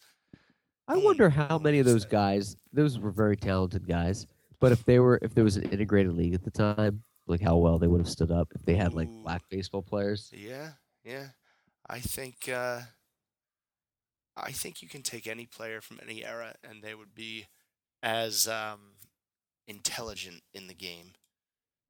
[0.86, 4.26] I wonder how many of those guys, those were very talented guys,
[4.60, 7.56] but if they were, if there was an integrated league at the time, like how
[7.56, 10.30] well they would have stood up if they had like black baseball players.
[10.32, 10.72] Yeah,
[11.02, 11.28] yeah.
[11.88, 12.80] I think uh,
[14.36, 17.46] I think you can take any player from any era, and they would be
[18.02, 18.80] as um,
[19.68, 21.12] intelligent in the game.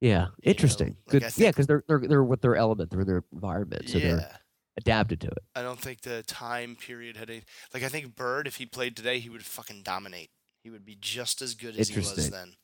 [0.00, 0.96] Yeah, interesting.
[1.06, 1.24] like, Good.
[1.24, 4.38] I yeah, because they're they're they're with their element, they're their environment, so yeah, they're
[4.76, 5.38] adapted to it.
[5.54, 7.42] I don't think the time period had any.
[7.72, 10.30] Like I think Bird, if he played today, he would fucking dominate.
[10.62, 12.54] He would be just as good as he was then.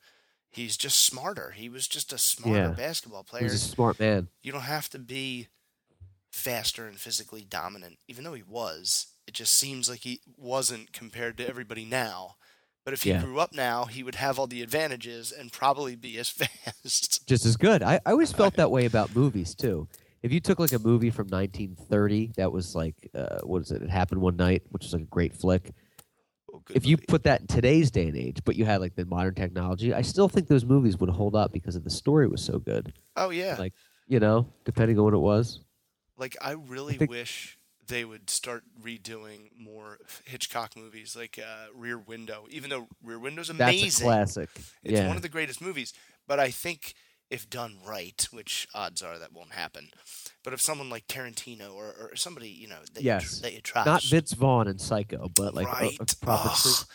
[0.51, 1.51] He's just smarter.
[1.51, 2.67] He was just a smarter Yeah.
[2.71, 3.43] basketball He player.
[3.43, 4.27] was a smart man.
[4.43, 5.47] you don't have to be
[6.31, 9.07] faster and physically dominant, even though he was.
[9.31, 12.35] It just seems like he wasn't compared to everybody now.
[12.83, 13.21] But if he Yeah.
[13.23, 17.25] grew up now, he would have all the advantages and probably be as fast.
[17.29, 17.81] just as good.
[17.81, 19.87] I, I always felt that way about movies too.
[20.21, 23.81] If you took like a movie from 1930 that was like, uh, what is it?
[23.81, 25.71] It happened one night, which was like a great flick.
[26.53, 27.05] Oh, If you movie.
[27.07, 30.01] put that in today's day and age, but you had like the modern technology, I
[30.01, 32.91] still think those movies would hold up because of the story was so good.
[33.15, 33.75] oh yeah, like-
[34.09, 35.61] You know, depending on what it was.
[36.17, 37.57] like I really think- wish
[37.91, 42.47] they would start redoing more Hitchcock movies, like uh, Rear Window.
[42.49, 43.83] Even though Rear Window's amazing.
[44.09, 44.49] That's a classic.
[44.83, 45.07] It's yeah.
[45.07, 45.93] one of the greatest movies,
[46.27, 46.95] but I think
[47.29, 49.89] if done right, which odds are that won't happen,
[50.43, 53.37] but if someone like Tarantino or, or somebody you know that, Yes.
[53.37, 55.97] you, that you trust, Not Vince Vaughn and Psycho, but like a- right?
[55.99, 56.49] a, proper.
[56.49, 56.85] Ugh, true-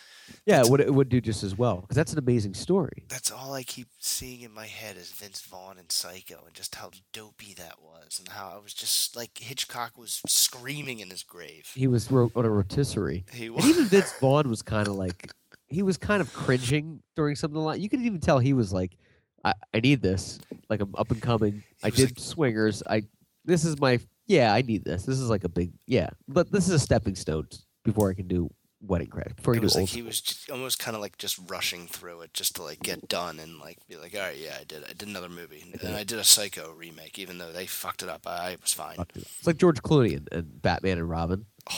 [0.45, 3.05] yeah, it would it would do just as well because that's an amazing story.
[3.09, 6.75] that's all I keep seeing in my head is Vince Vaughn and Psycho, and just
[6.77, 11.23] how dopey that was, and how I was just like Hitchcock was screaming in his
[11.23, 11.71] grave.
[11.75, 13.25] He was ro- on a rotisserie.
[13.33, 15.31] He And even Vince Vaughn was kind of like
[15.69, 18.97] he was kind of cringing during something like you could even tell he was like,
[19.45, 20.39] I, I need this.
[20.71, 21.63] Like I'm up and coming.
[21.83, 22.83] I did like- swingers.
[22.89, 23.03] I
[23.45, 25.05] this is my yeah, I need this.
[25.05, 26.11] This is like a big yeah.
[26.29, 27.49] But this is a stepping stone
[27.85, 28.51] before I can do
[28.81, 29.33] wedding crash.
[29.37, 30.07] Before I It can do was old like he school.
[30.07, 33.39] was just, almost kind of like just rushing through it just to like get done
[33.39, 35.85] and like be like, all right, yeah, I did, I did another movie, and it.
[35.95, 38.27] I did a Psycho remake, even though they fucked it up.
[38.27, 38.99] I, I was fine.
[39.01, 39.11] It.
[39.15, 41.47] It's like George Clooney and, and Batman and Robin.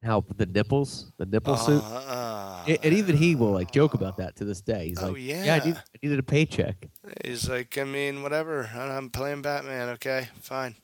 [0.00, 1.82] How the nipples, the nipple suit.
[1.84, 4.88] Uh, A- and even he will like joke about that to this day.
[4.90, 5.44] He's Oh, like, yeah.
[5.44, 6.86] yeah, I, need, I needed a paycheck.
[7.24, 8.70] He's like, I mean, whatever.
[8.72, 9.88] I- I'm playing Batman.
[9.90, 10.76] Okay, fine.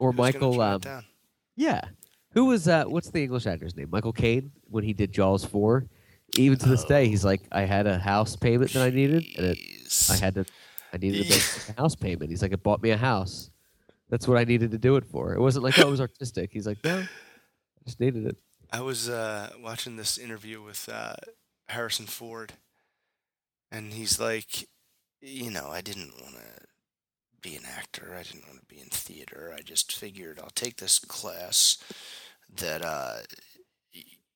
[0.00, 1.04] Or Who's gonna Michael, um.
[1.54, 1.80] Yeah.
[2.36, 3.88] Who was uh what's the English actor's name?
[3.90, 5.86] Michael Caine when he did Jaws 4.
[6.36, 9.46] even to this day, he's like, I had a house payment that I needed, and
[9.46, 9.58] it,
[10.10, 10.44] I had to,
[10.92, 12.28] I needed to make a house payment.
[12.28, 13.50] He's like, it bought me a house.
[14.10, 15.32] That's what I needed to do it for.
[15.32, 16.50] It wasn't like, oh, it was artistic.
[16.52, 18.36] He's like, no, I just needed it.
[18.70, 21.14] I was uh, watching this interview with uh,
[21.68, 22.52] Harrison Ford,
[23.72, 24.68] and he's like,
[25.22, 26.66] you know, I didn't want to
[27.40, 28.14] be an actor.
[28.18, 29.54] I didn't want to be in theater.
[29.56, 31.78] I just figured I'll take this class
[32.54, 33.18] that uh,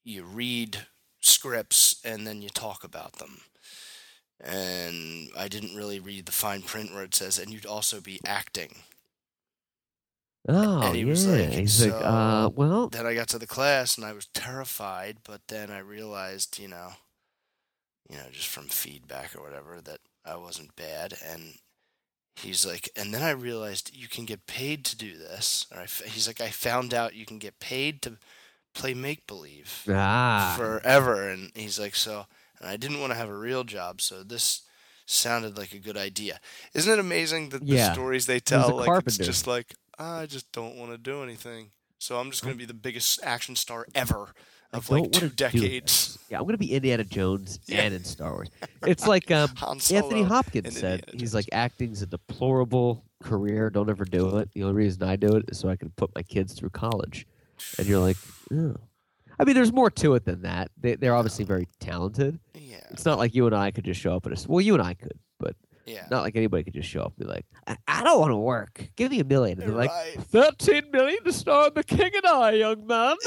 [0.04, 0.86] you read
[1.20, 3.40] scripts and then you talk about them.
[4.40, 8.20] And I didn't really read the fine print where it says, and you'd also be
[8.24, 8.76] acting.
[10.48, 11.04] Oh, And he yeah.
[11.04, 14.26] was like, he's like, uh, well, then I got to the class and I was
[14.28, 16.92] terrified, but then I realized, you know,
[18.08, 21.14] you know, just from feedback or whatever, that I wasn't bad.
[21.24, 21.54] And
[22.36, 25.66] he's like, and then I realized you can get paid to do this.
[25.72, 28.18] Or I f he's like, I found out you can get paid to
[28.74, 31.28] play make believe ah, forever.
[31.28, 32.26] And he's like, so,
[32.60, 34.62] and I didn't want to have a real job, so this
[35.06, 36.38] sounded like a good idea.
[36.74, 37.88] Isn't it amazing that Yeah.
[37.88, 41.72] the stories they tell, like, it's just like, I just don't want to do anything.
[41.98, 44.32] So I'm just going to be the biggest action star ever
[44.72, 46.18] of like two decades.
[46.30, 47.82] yeah, I'm gonna be Indiana Jones Yeah.
[47.82, 48.48] and in Star Wars.
[48.86, 49.50] It's like um,
[49.92, 51.00] Anthony Hopkins said.
[51.00, 51.34] Indiana He's Jones.
[51.34, 53.70] like, acting's a deplorable career.
[53.70, 54.50] Don't ever do it.
[54.52, 57.26] The only reason I do it is so I can put my kids through college.
[57.78, 58.16] And you're like,
[58.54, 58.76] oh.
[59.38, 60.70] I mean, there's more to it than that.
[60.78, 62.38] They, they're obviously very talented.
[62.54, 64.48] Yeah, It's not like you and I could just show up at a.
[64.48, 65.56] Well, you and I could, but
[65.86, 66.06] yeah.
[66.10, 68.36] not like anybody could just show up and be like, I, I don't want to
[68.36, 68.86] work.
[68.96, 69.60] Give me a million.
[69.60, 73.16] And they're like, 13 million to star in The King and I, young man.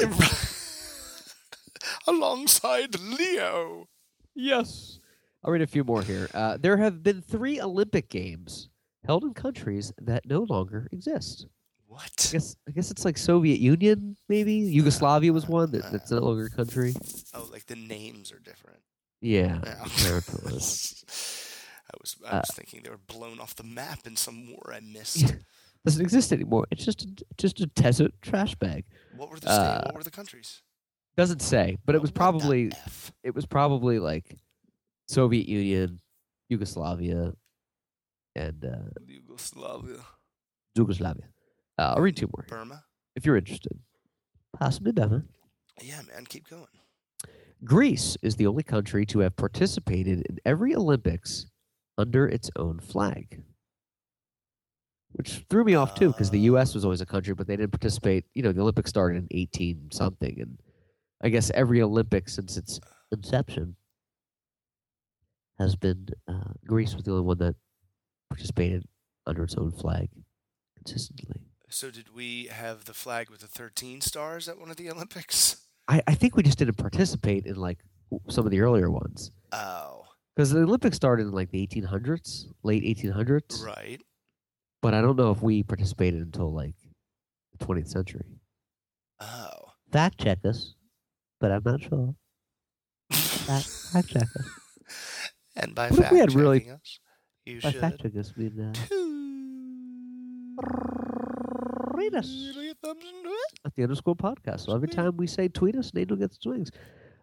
[2.06, 3.88] Alongside Leo.
[4.34, 4.98] Yes.
[5.42, 6.28] I'll read a few more here.
[6.34, 8.68] Uh, there have been three Olympic Games
[9.04, 11.46] held in countries that no longer exist.
[11.46, 11.48] I
[11.86, 12.28] What?
[12.32, 16.46] guess I guess it's like Soviet Union, maybe Yugoslavia was one that, that's no longer
[16.46, 16.94] a country.
[17.34, 18.80] Oh, like the names are different.
[19.20, 19.84] Yeah, Yeah.
[21.86, 24.80] I was I Uh, thinking they were blown off the map in some war I
[24.80, 25.34] missed.
[25.84, 26.66] doesn't exist anymore.
[26.70, 28.84] It's just a, just a desert trash bag.
[29.16, 30.62] What were the Uh, what were the countries?
[31.16, 32.72] Doesn't say, but it was probably
[33.22, 34.36] it was probably like
[35.06, 36.00] Soviet Union,
[36.48, 37.32] Yugoslavia,
[38.34, 40.00] and uh, Yugoslavia,
[40.74, 41.28] Yugoslavia.
[41.78, 42.82] Uh, I'll read two more Burma.
[43.14, 43.78] if you're interested.
[44.58, 45.22] Possibly Burma.
[45.80, 46.66] Yeah, man, keep going.
[47.64, 51.46] Greece is the only country to have participated in every Olympics
[51.96, 53.42] under its own flag.
[55.12, 56.74] Which threw me off too, because the U.S.
[56.74, 58.24] was always a country, but they didn't participate.
[58.34, 60.58] You know, the Olympics started in 18 something, and
[61.24, 62.78] I guess every Olympic since its
[63.10, 63.76] inception
[65.58, 67.54] has been uh, Greece was the only one that
[68.28, 68.84] participated
[69.26, 70.10] under its own flag
[70.76, 71.40] consistently.
[71.70, 75.56] So did we have the flag with the 13 stars at one of the Olympics?
[75.88, 77.78] I, I think we just didn't participate in like
[78.28, 79.32] some of the earlier ones.
[79.52, 80.02] Oh,
[80.36, 83.64] Because the Olympics started in like the 1800s, late 1800s.
[83.64, 84.00] right.
[84.82, 86.74] But I don't know if we participated until like
[87.58, 88.26] the 20th century.
[89.20, 89.72] Oh.
[89.92, 90.74] Fact check us,
[91.44, 92.14] but I'm not sure.
[93.12, 94.48] Fact, fact check us.
[95.56, 96.98] and by What fact we had really- checking us,
[97.44, 97.80] you By should.
[97.82, 98.72] fact us, I mean, uh,
[101.94, 103.52] read us Really a thumbs into it?
[103.66, 104.60] at the underscore podcast.
[104.60, 106.70] So every time we say tweet us, Nate gets swings.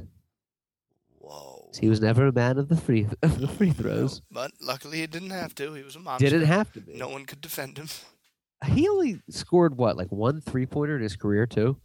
[1.80, 4.22] He was never a man of the free of the free throws.
[4.32, 5.74] But luckily he didn't have to.
[5.74, 6.30] He was a monster.
[6.30, 6.93] Didn't have to be.
[6.93, 7.88] No one could defend him.
[8.65, 11.78] He only scored what, like one three pointer in his career too.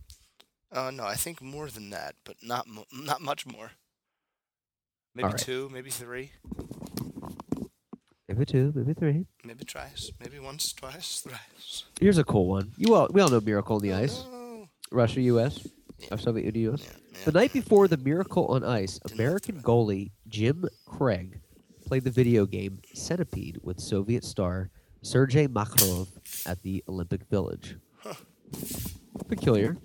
[0.72, 3.70] Uh, no, I think more than that, but not mo- not much more.
[5.14, 5.38] Maybe right.
[5.38, 6.32] two, maybe three,
[8.28, 9.24] Maybe two, maybe three.
[9.44, 11.84] maybe twice, maybe once, twice, thrice.
[12.00, 12.72] Here's a cool one.
[12.76, 14.24] You all we all know Miracle on the Ice.
[14.26, 15.66] Oh, Russia, U.S.
[16.10, 16.82] Or Soviet Union, U.S.
[16.84, 17.24] yeah, yeah.
[17.24, 21.40] The night before the Miracle on Ice, American goalie Jim Craig
[21.86, 24.70] played the video game Centipede with Soviet star
[25.02, 26.08] Sergei Makarov
[26.46, 27.76] at the Olympic Village.
[27.98, 28.14] Huh.
[29.28, 29.76] Peculiar.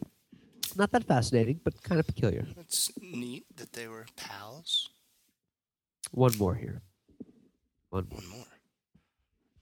[0.76, 2.46] Not that fascinating, but kind of peculiar.
[2.60, 4.90] It's neat that they were pals.
[6.12, 6.82] One more here.
[7.90, 8.20] One more.
[8.20, 8.46] One more.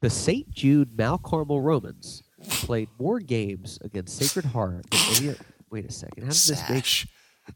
[0.01, 0.49] The St.
[0.49, 5.35] Jude Mount Carmel Romans played more games against Sacred Heart than any.
[5.71, 6.23] Wait a second.
[6.23, 7.07] How did this make Sash.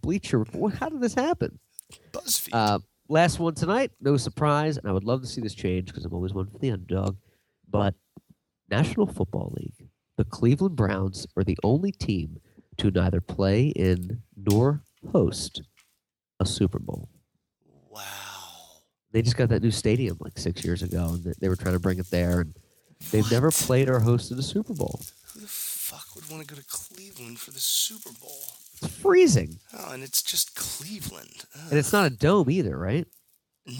[0.01, 0.73] Bleacher Report?
[0.75, 1.59] How did this happen?
[2.11, 2.49] BuzzFeed.
[2.53, 6.05] Uh, last one tonight, no surprise, and I would love to see this change because
[6.05, 7.17] I'm always one for the underdog.
[7.69, 7.95] But
[8.69, 12.39] National Football League, the Cleveland Browns are the only team
[12.77, 15.61] to neither play in nor host
[16.39, 17.09] a Super Bowl.
[17.89, 18.01] wow.
[19.11, 21.75] They just got that new stadium like six years ago, and they- they were trying
[21.75, 22.55] to bring it there, and
[23.11, 24.99] they've never played or hosted a Super Bowl.
[25.33, 25.47] Who the
[26.23, 28.37] would want to go to Cleveland for the Super Bowl?
[28.81, 31.45] It's freezing, Oh, and it's just Cleveland.
[31.55, 31.61] Ugh.
[31.69, 33.07] and it's not a dome either, right?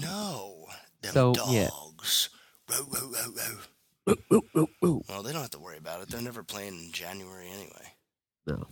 [0.00, 0.66] No.
[1.02, 1.68] Them So, yeah.
[1.68, 2.30] dogs.
[2.70, 3.10] Row, row,
[4.06, 4.14] row,
[4.46, 5.02] row.
[5.08, 6.08] Well, they don't have to worry about it.
[6.08, 7.92] They're never playing in January anyway.
[8.46, 8.66] No,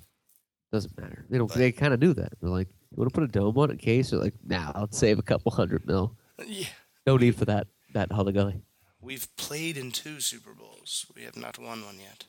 [0.73, 1.25] doesn't matter.
[1.29, 1.49] They don't.
[1.49, 2.33] But- they kind of knew that.
[2.41, 4.11] They're like, you want to put a dome on it in case?
[4.11, 6.17] They're like, nah, I'll save a couple hundred mil.
[6.47, 6.67] Yeah.
[7.07, 7.67] No need for that.
[7.95, 8.63] That hully
[9.01, 11.05] We've played in two Super Bowls.
[11.15, 12.25] We have not won one yet.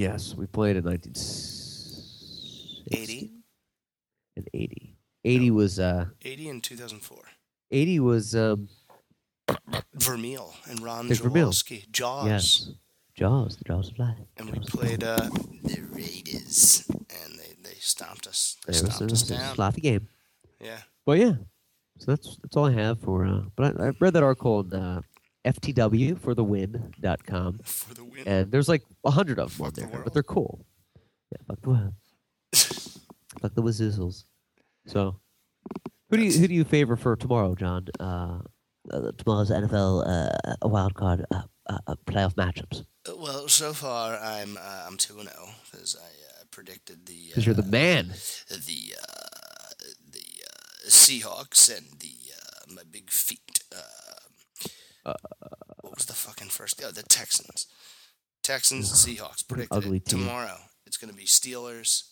[0.00, 2.96] Yes, we played in 1980.
[2.96, 3.30] 80?
[4.34, 4.96] and 80.
[5.26, 7.18] 80 was uh 80 and 2004.
[7.70, 8.70] 80 was um
[9.94, 11.10] Vermeil and Ron.
[11.10, 11.92] Jaworski.
[11.92, 12.26] Jaws.
[12.26, 12.70] yes.
[13.14, 14.16] Jaws, the Jaws of Life.
[14.38, 15.28] And we Jaws of played uh,
[15.64, 16.86] the Raiders.
[16.88, 18.56] And they, they stomped us.
[18.66, 19.54] They was, stomped it us was a down.
[19.54, 20.08] sloppy game.
[20.58, 20.78] Yeah.
[21.04, 21.34] Well, yeah.
[21.98, 24.72] So that's that's all I have for uh but I, I read that article on
[24.72, 25.02] uh
[25.46, 28.22] FTW for the win.com For the win.
[28.26, 30.04] and there's like a hundred of them on Fuck the there, world.
[30.04, 30.64] but they're cool.
[31.32, 31.94] Yeah, fuck the world.
[33.40, 34.24] fuck the Wazoozles.
[34.86, 35.20] So,
[36.10, 37.86] who do you who do you favor for tomorrow, John?
[37.98, 38.38] Uh,
[38.92, 42.84] uh, tomorrow's NFL uh, wild card uh, uh, uh, playoff matchups.
[43.08, 47.28] Uh, Well, so far I'm uh, I'm two and zero because I uh, predicted the
[47.28, 48.08] Because you're the uh, man.
[48.48, 53.62] the uh, the uh, Seahawks and the uh, my big feet.
[53.74, 53.78] Uh,
[55.04, 56.82] what was the fucking first?
[56.84, 57.66] Oh, the Texans.
[58.42, 60.56] Texans and Seahawks predicted tomorrow.
[60.86, 62.10] It's gonna be Steelers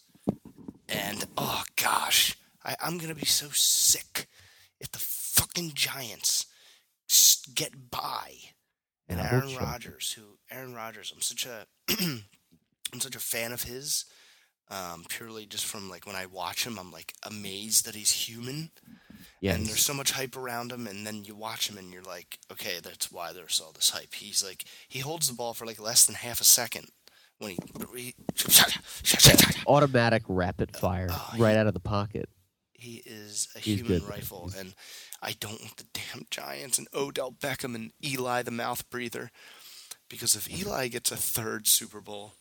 [0.88, 4.26] and oh gosh, I, I'm gonna be so sick
[4.80, 6.46] if the fucking Giants
[7.54, 8.34] get by
[9.08, 9.58] and Aaron so.
[9.58, 11.66] Rodgers, who Aaron Rodgers, I'm such a
[12.92, 14.04] I'm such a fan of his.
[14.70, 18.70] Um, purely just from like when I watch him, I'm like amazed that he's human.
[19.40, 22.02] Yeah, and there's so much hype around him, and then you watch him and you're
[22.02, 24.14] like, okay, that's why there's all this hype.
[24.14, 26.88] He's like he holds the ball for like less than half a second
[27.38, 27.58] when he,
[27.96, 28.14] he
[29.66, 32.28] automatic rapid uh, fire Oh, right out of the pocket.
[32.72, 34.08] he is a He's human good.
[34.08, 34.74] rifle, and
[35.22, 39.30] I don't want the damn Giants and Odell Beckham and Eli the mouth breather,
[40.08, 40.68] because if mm-hmm.
[40.68, 42.34] Eli gets a third Super Bowl,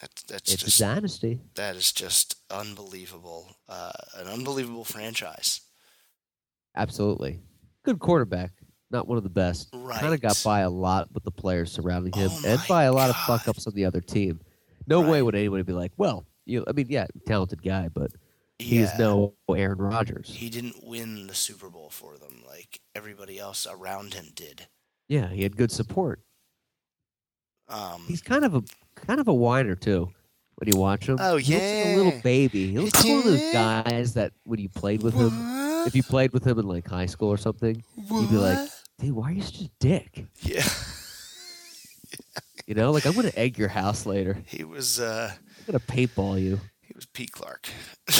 [0.00, 1.40] that's that's It's just a dynasty.
[1.54, 5.60] that is just unbelievable, uh, an unbelievable franchise.
[6.76, 7.40] Absolutely.
[7.84, 8.52] Good quarterback.
[8.90, 9.68] Not one of the best.
[9.72, 10.00] Right.
[10.00, 12.92] Kind of got by a lot with the players surrounding him Oh and by a
[12.92, 14.40] lot of fuck ups on the other team.
[14.86, 18.10] No way would anybody be like, well, you Know, I mean, yeah, talented guy, but
[18.58, 20.28] he's no Aaron Rodgers.
[20.34, 24.66] He didn't win the Super Bowl for them like everybody else around him did.
[25.08, 26.20] Yeah, he had good support.
[27.70, 28.62] Um, He's kind of a
[28.96, 30.10] kind of a whiner too.
[30.56, 32.70] When you watch him, Oh, he looks like a little baby.
[32.72, 35.30] He looks like one of those guys that when you played with him,
[35.86, 38.68] if you played with him in like high school or something, you'd be like,
[38.98, 40.62] "Dude, why are you such a dick?" yeah,
[42.66, 44.36] You know, like I'm gonna egg your house later.
[44.46, 46.60] he was uh, I'm gonna paintball you.
[46.82, 47.68] he was Pete Clark.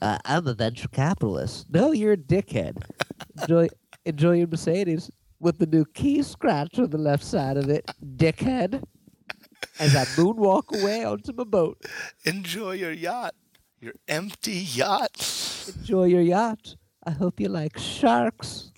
[0.00, 1.66] Uh, I'm a venture capitalist.
[1.68, 2.80] No, you're a dickhead.
[3.40, 3.66] Enjoy
[4.04, 5.10] enjoy your Mercedes
[5.42, 7.84] with the new key scratch on the left side of it,
[8.16, 8.82] dickhead.
[9.78, 11.80] As I moonwalk away onto my boat.
[12.24, 13.34] Enjoy your yacht,
[13.80, 15.16] your empty yacht.
[15.76, 16.76] Enjoy your yacht.
[17.04, 18.70] I hope you like sharks.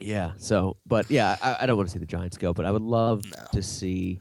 [0.00, 0.32] yeah.
[0.38, 2.82] So, but yeah, I, I don't want to see the Giants go, but I would
[2.82, 3.44] love No.
[3.52, 4.20] to see.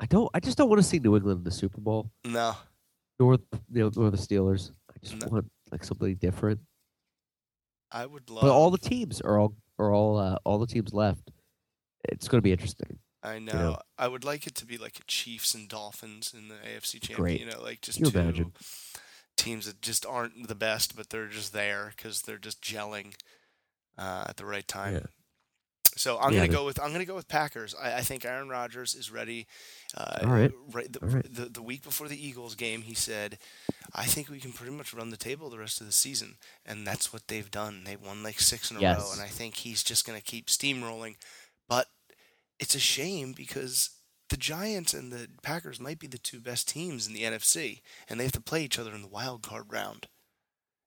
[0.00, 0.30] I don't.
[0.34, 2.54] I just don't want to see New England in the Super Bowl, No,
[3.18, 3.34] nor
[3.72, 4.70] you know, nor the Steelers.
[4.94, 5.26] I just No.
[5.28, 6.60] want like something different.
[7.90, 8.42] I would love.
[8.42, 11.30] But all the teams are all are all uh, all the teams left.
[12.04, 12.98] It's going to be interesting.
[13.22, 13.52] I know.
[13.52, 13.78] know.
[13.98, 17.16] I would like it to be like Chiefs and Dolphins in the AFC Champion.
[17.16, 17.40] Great.
[17.40, 18.52] You know, like just you two imagine?
[19.36, 23.14] teams that just aren't the best, but they're just there because they're just gelling
[23.96, 24.94] uh, at the right time.
[24.94, 25.00] Yeah.
[25.98, 27.74] So I'm Yeah, gonna go with I'm gonna go with Packers.
[27.80, 29.46] I, I think Aaron Rodgers is ready.
[29.96, 30.52] Uh, All right.
[30.72, 30.92] Right.
[30.92, 31.34] The, All right.
[31.34, 33.38] The, the week before the Eagles game, he said,
[33.94, 36.36] "I think we can pretty much run the table the rest of the season,"
[36.66, 37.84] and that's what they've done.
[37.84, 41.16] They won like six in a row, and I think he's just gonna keep steamrolling.
[41.68, 41.88] But
[42.58, 43.90] it's a shame because
[44.28, 48.18] the Giants and the Packers might be the two best teams in the NFC, and
[48.18, 50.08] they have to play each other in the wild card round.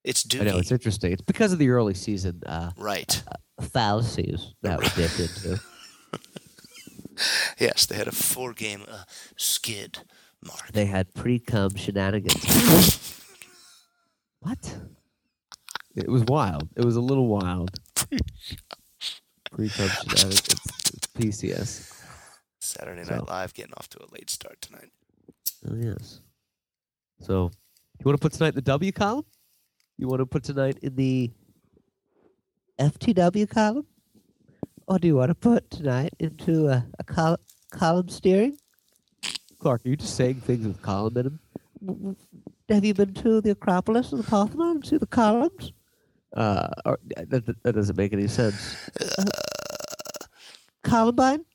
[0.04, 0.42] It's Doogie.
[0.42, 1.12] I know it's interesting.
[1.12, 3.24] It's because of the early season uh, right.
[3.62, 5.60] Fallacies that we dipped into.
[7.60, 9.04] Yes, they had a four-game uh,
[9.38, 10.00] skid.
[10.44, 10.72] Mark.
[10.72, 13.22] They had pre-cum shenanigans.
[14.40, 14.76] what?
[15.96, 16.70] It was wild.
[16.76, 17.70] It was a little wild.
[19.52, 20.40] Pre-cum shenanigans.
[20.40, 22.02] It's PCS.
[22.60, 24.90] Saturday So- Night Live getting off to a late start tonight.
[25.70, 26.22] oh yes.
[27.20, 27.52] So,
[28.00, 29.26] you want to put tonight in the W column?
[30.02, 31.30] You want to put tonight in the
[32.80, 33.86] FTW column?
[34.88, 37.38] Or do you want to put tonight into a, a col-
[37.72, 38.58] column steering?
[39.60, 41.40] Clark, are you just saying things with column in them?
[41.86, 42.16] W- w-
[42.70, 45.72] Have you been to the Acropolis and the Parthenon and see the columns?
[46.36, 46.98] Uh, or,
[47.28, 48.76] that, that- that doesn't make any sense.
[50.84, 51.46] Columbine?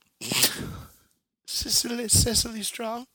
[1.49, 3.07] Cecily, Cecily Strong.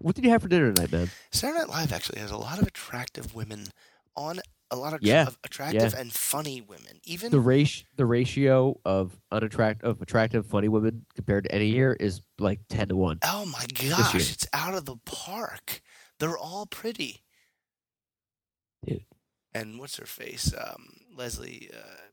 [0.00, 1.10] What did you have for dinner tonight, man?
[1.32, 3.68] Saturday Night Live actually has a lot of attractive women
[4.16, 4.40] on
[4.70, 7.00] a lot of, Yeah, of attractive and funny women.
[7.04, 11.96] Even The ratio, the ratio of unattract of attractive, funny women compared to any year
[11.98, 13.18] is like ten to one.
[13.24, 15.80] oh my gosh, it's out of the park.
[16.18, 17.22] They're all pretty.
[18.86, 19.04] Dude.
[19.54, 20.52] And what's her face?
[20.56, 22.08] Um, Leslie, uh,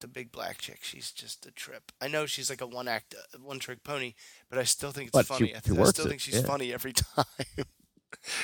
[0.00, 0.80] the big black chick.
[0.82, 1.92] She's just a trip.
[2.00, 4.14] I know she's like a one act, uh, one trick pony,
[4.50, 5.54] but I still think it's But she- funny.
[5.54, 6.42] I, she th- I still it, think she's yeah.
[6.42, 7.24] funny every time.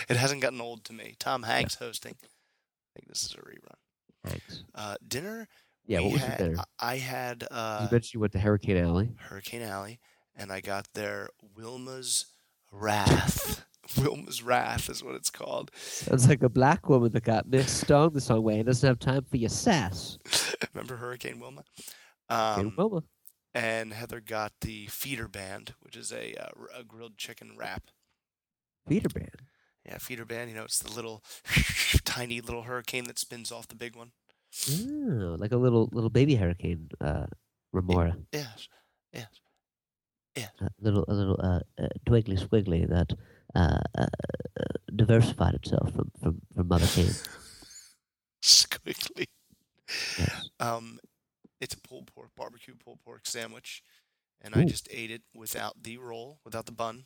[0.08, 1.16] it hasn't gotten old to me.
[1.18, 2.16] Tom Hanks hosting.
[2.90, 3.76] I think this is a rerun.
[4.24, 4.64] Thanks.
[4.74, 5.48] Uh, dinner.
[5.86, 6.64] Yeah, what was had, dinner?
[6.78, 9.12] I had uh, you mentioned you went to Hurricane Alley.
[9.18, 10.00] Hurricane Alley,
[10.36, 12.26] and I got their Wilma's
[12.70, 13.64] Wrath.
[13.96, 15.70] Wilma's Wrath is what it's called.
[15.74, 19.24] Sounds like a black woman that got missed the song way and doesn't have time
[19.28, 20.18] for your sass.
[20.74, 21.64] Remember Hurricane Wilma?
[22.28, 23.02] Um, Wilma.
[23.52, 27.90] and Heather got the Feeder Band, which is a, uh, a grilled chicken wrap.
[28.86, 29.42] Feeder band.
[29.90, 30.50] Yeah, Feeder Band.
[30.50, 31.24] You know, it's the little
[32.04, 34.12] tiny little hurricane that spins off the big one.
[34.70, 37.26] Oh, like a little little baby hurricane, uh,
[37.72, 38.16] remora.
[38.32, 38.68] Yes,
[39.12, 39.26] yes.
[40.60, 43.12] A little a little uh, uh, twiggly squiggly that
[43.54, 44.06] uh, uh,
[44.58, 44.64] uh,
[44.94, 47.10] diversified itself from from from Mother Cain.
[48.82, 49.26] Quickly.
[50.18, 50.50] Yes.
[50.60, 50.98] Um,
[51.60, 53.82] it's a pulled pork barbecue pulled pork sandwich,
[54.40, 57.04] and I just ate it without the roll, without the bun,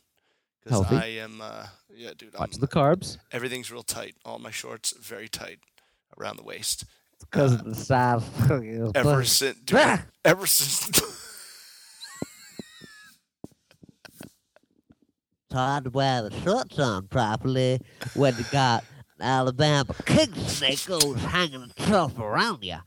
[0.64, 0.92] because.
[0.92, 1.40] I am.
[1.40, 2.34] Uh, yeah, dude.
[2.34, 3.18] I'm, Watch the carbs.
[3.32, 4.14] everything's real tight.
[4.24, 5.58] All my shorts very tight
[6.18, 6.84] around the waist.
[7.20, 8.22] Because Uh, of the size.
[8.94, 10.04] Ever since, dude, Ah!
[10.24, 11.00] ever since.
[15.46, 17.80] It's hard to wear the shorts on properly
[18.14, 18.82] when you got
[19.20, 22.78] an Alabama king snake always hanging tough around you.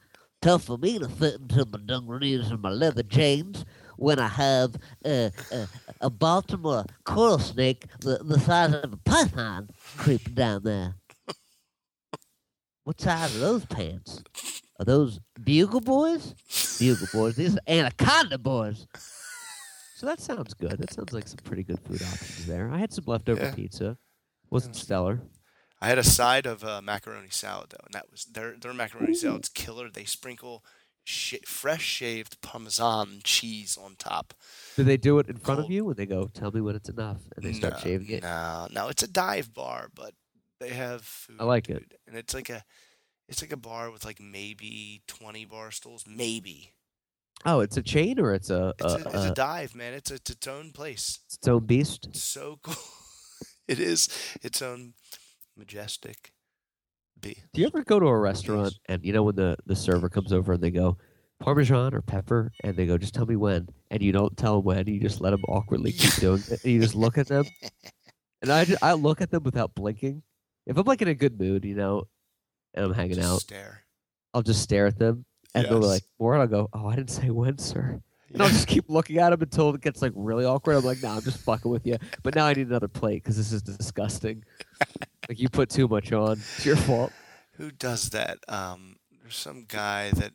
[0.42, 3.64] Tough for me to fit into my dungarees and my leather jeans
[3.98, 5.66] when I have uh, uh,
[6.02, 10.96] a Baltimore coral snake the, the size of a python creeping down there.
[12.84, 14.24] What size are those pants?
[14.80, 16.34] Are those bugle boys?
[16.80, 17.36] Bugle boys.
[17.36, 18.88] These are anaconda boys.
[19.96, 20.78] So that sounds good.
[20.78, 22.70] That sounds like some pretty good food options there.
[22.72, 23.56] I had some leftover Yeah.
[23.56, 23.98] pizza.
[24.50, 25.20] Wasn't stellar.
[25.82, 29.14] I had a side of uh, macaroni salad though, and that was their their macaroni
[29.14, 29.90] salad's killer.
[29.90, 30.64] They sprinkle
[31.08, 34.34] sh- fresh shaved Parmesan cheese on top.
[34.76, 36.90] Do they do it in front of you and they go, "Tell me when it's
[36.90, 38.24] enough," and they start no, shaving it?
[38.24, 40.14] No, no, it's a dive bar, but
[40.60, 41.38] they have food.
[41.40, 42.00] I like it.
[42.08, 42.64] and it's like a
[43.28, 46.74] it's like a bar with like maybe twenty bar stools, maybe.
[47.46, 49.94] Oh, it's a chain or it's a, It's, a, a, it's a dive, man.
[49.94, 51.20] It's, a, it's its own place.
[51.26, 52.08] it's its own beast.
[52.08, 52.76] It's so cool.
[53.68, 54.10] it is
[54.42, 54.96] its own
[55.56, 56.32] majestic
[57.22, 57.44] be.
[57.54, 60.34] Do you ever go to a restaurant and you know when the, the server comes
[60.34, 60.98] over and they go
[61.40, 64.66] Parmesan or pepper and they go just tell me when and you don't tell them
[64.66, 67.46] when you just let them awkwardly keep doing it and you just look at them
[68.42, 70.24] and I just, I look at them without blinking.
[70.66, 72.08] If I'm like in a good mood, you know,
[72.74, 73.84] and I'm hanging Just out, Stare.
[74.34, 76.96] I'll just stare at them and they'll be like, "More," and I'll go, "Oh, I
[76.96, 78.02] didn't say when, sir."
[78.34, 80.76] And I'll just keep looking at them until it gets like really awkward.
[80.76, 83.38] I'm like, "Nah, I'm just fucking with you." But now I need another plate because
[83.38, 84.44] this is disgusting.
[85.30, 86.34] like you put too much on.
[86.34, 87.12] It's your fault.
[87.54, 88.38] Who does that?
[88.48, 90.34] Um, there's some guy that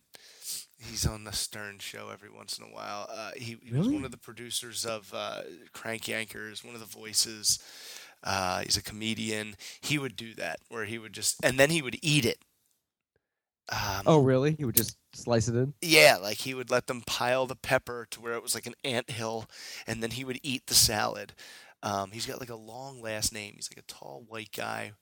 [0.91, 3.09] he's on the Stern show every once in a while.
[3.11, 6.87] Uh, he, he was one of the producers of uh, Crank Yankers, one of the
[6.87, 7.59] voices.
[8.25, 9.55] Uh, he's a comedian.
[9.81, 12.39] He would do that where he would just, and then he would eat it.
[13.71, 14.53] Um, Oh, really?
[14.55, 15.75] He would just slice it in?
[15.81, 18.75] Yeah, like he would let them pile the pepper to where it was like an
[18.85, 19.47] ant hill,
[19.87, 21.33] and then he would eat the salad.
[21.83, 23.55] Um, he's got like a long last name.
[23.57, 24.93] He's like a tall white guy.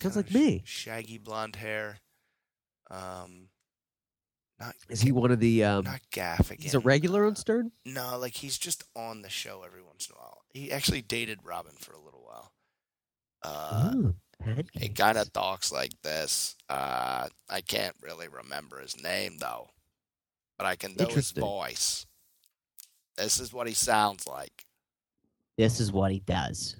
[0.00, 0.62] Sounds like me.
[0.64, 1.98] shaggy blonde hair.
[2.90, 3.48] Um,
[4.60, 5.64] not Is he one of the?
[5.64, 6.60] Um, not Gaffigan.
[6.60, 7.72] he's a regular on Stern.
[7.84, 10.42] No, like he's just on the show every once in a while.
[10.52, 12.52] He actually dated Robin for a little while.
[13.42, 14.14] Uh, Ooh,
[14.72, 16.56] he kind of talks like this.
[16.68, 19.68] Uh, I can't really remember his name though,
[20.56, 22.06] but I can do his voice.
[23.16, 24.64] This is what he sounds like.
[25.56, 26.76] This is what he does.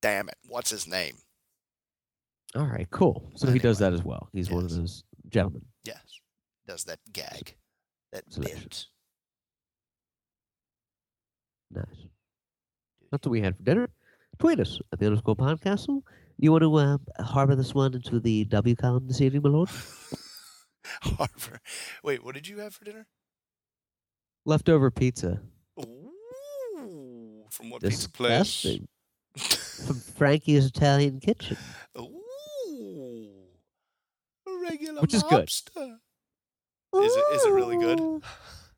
[0.00, 0.36] Damn it!
[0.46, 1.16] What's his name?
[2.54, 3.30] All right, cool.
[3.34, 4.28] So he does that as well.
[4.32, 5.64] He's one of those gentlemen.
[5.84, 6.02] Yes,
[6.68, 7.56] does that gag,
[8.12, 8.86] that bit.
[11.72, 11.86] Nice.
[13.10, 13.88] That's what we had for dinner.
[14.38, 16.02] Tweet us at the underscore podcastle
[16.38, 19.68] You want to uh, harbor this one into the W column this evening, my lord?
[21.02, 21.60] Harbor.
[22.02, 23.06] Wait, what did you have for dinner?
[24.44, 25.40] Leftover pizza.
[25.80, 28.66] Ooh, from what pizza place?
[29.36, 31.56] From Frankie's Italian Kitchen.
[31.98, 33.30] Ooh,
[34.62, 35.48] regular Which is good.
[35.48, 38.22] Is it- is it really good?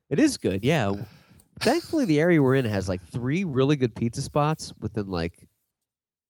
[0.08, 0.92] It is good, yeah.
[1.60, 5.45] Thankfully, the area we're in has like three really good pizza spots within like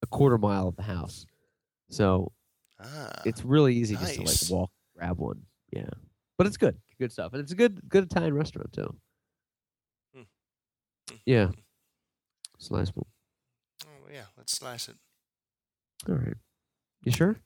[0.03, 1.27] a quarter mile of the house.
[1.91, 2.33] So
[2.79, 5.43] Ah, it's really easy just to like walk, grab one.
[5.73, 5.89] Yeah,
[6.37, 8.95] but it's good, good stuff, and it's a good, good Italian restaurant too.
[10.15, 10.23] Hmm.
[11.25, 11.49] Yeah,
[12.57, 13.07] it's a nice one.
[13.87, 14.97] oh, yeah, let's slice it.
[16.09, 16.35] All right,
[17.03, 17.37] you sure?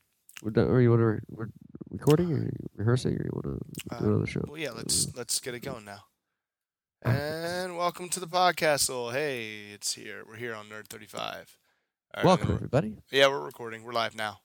[0.42, 1.06] We're done, or you want to?
[1.06, 1.48] Re- we're
[1.90, 3.50] recording, or rehearsing, or you want to
[3.90, 4.44] do Uh, another show?
[4.48, 6.04] Well, yeah, let's let's get it going now.
[7.04, 8.90] Ah, And welcome to the podcast.
[8.90, 10.24] Oh, hey, it's here.
[10.26, 11.56] We're here on Nerd Thirty Five.
[12.24, 12.96] Welcome, everybody.
[13.10, 13.84] Yeah, we're recording.
[13.84, 14.38] We're live now.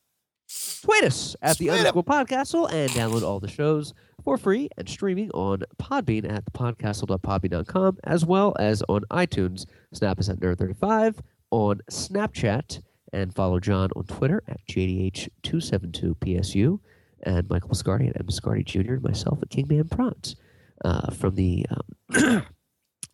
[0.84, 1.88] Tweet us at the Tweet 'em.
[1.88, 3.94] underscore podcastle and download all the shows
[4.24, 9.66] for free and streaming on Podbean at thepodcastle.podbean.com as well as on iTunes.
[9.94, 11.18] Snap us at Nerd35
[11.50, 16.80] on Snapchat and follow Jon on Twitter at JDH272PSU
[17.24, 18.28] and Michael Biscardi at M.
[18.28, 18.94] Biscardi Jr.
[18.94, 20.36] and myself at Kingman Prons.
[20.84, 22.44] Uh, from the um,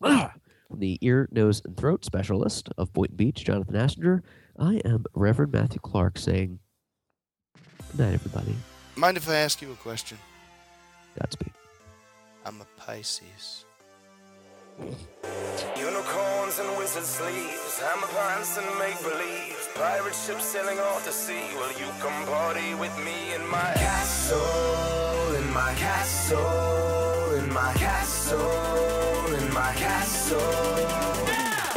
[0.00, 4.22] from the ear, nose, and throat specialist of Boynton Beach, Jonathan Assinger,
[4.58, 6.58] I am Reverend Matthew Clark saying
[7.90, 8.54] Good night, everybody.
[8.96, 10.18] Mind if I ask you a question?
[11.18, 11.52] Godspeed.
[12.44, 13.64] I'm a Pisces.
[15.76, 19.68] Unicorns and wizard sleeves, hammer pants and make believe.
[19.74, 21.54] Pirate ships sailing off the sea.
[21.54, 25.34] Will you come party with me in my castle?
[25.36, 30.91] In my castle, in my castle, in my castle.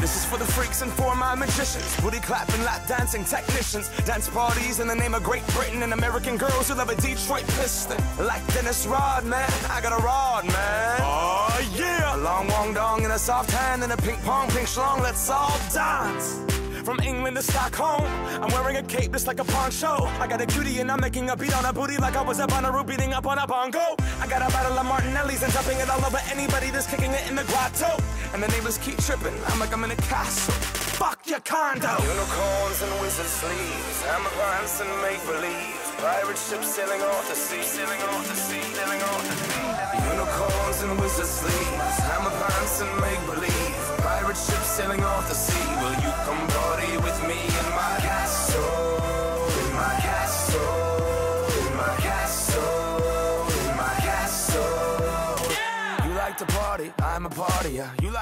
[0.05, 1.99] This is for the freaks and for my magicians.
[1.99, 3.89] Booty clapping, lap dancing technicians.
[4.05, 7.47] Dance parties in the name of Great Britain and American girls who love a Detroit
[7.57, 7.97] piston.
[8.23, 10.99] Like Dennis Rodman, I got a rod, man.
[11.01, 12.15] Oh, yeah.
[12.15, 15.01] A long wong dong and a soft hand and a ping pong ping schlong.
[15.01, 16.54] Let's all dance.
[16.85, 18.05] From England to Stockholm,
[18.43, 20.05] I'm wearing a cape just like a poncho.
[20.21, 22.39] I got a cutie and I'm making a beat on a booty like I was
[22.39, 23.97] up on a Bonnaroo beating up on a bongo.
[24.21, 27.27] I got a bottle of Martinelli's and dumping it all over anybody that's kicking it
[27.27, 27.97] in the grotto.
[28.33, 29.33] And the neighbors keep tripping.
[29.47, 30.53] I'm like I'm in a castle.
[31.01, 31.89] Fuck your condo.
[32.05, 35.81] Unicorns and wizard sleeves, hammer pants and make believe.
[35.97, 40.05] Pirate ships sailing off the sea, sailing off the sea, sailing off the sea.
[40.13, 43.73] Unicorns and wizard sleeves, hammer pants and make believe.
[44.05, 45.65] Pirate ships sailing off the sea.
[45.81, 46.54] Will you come party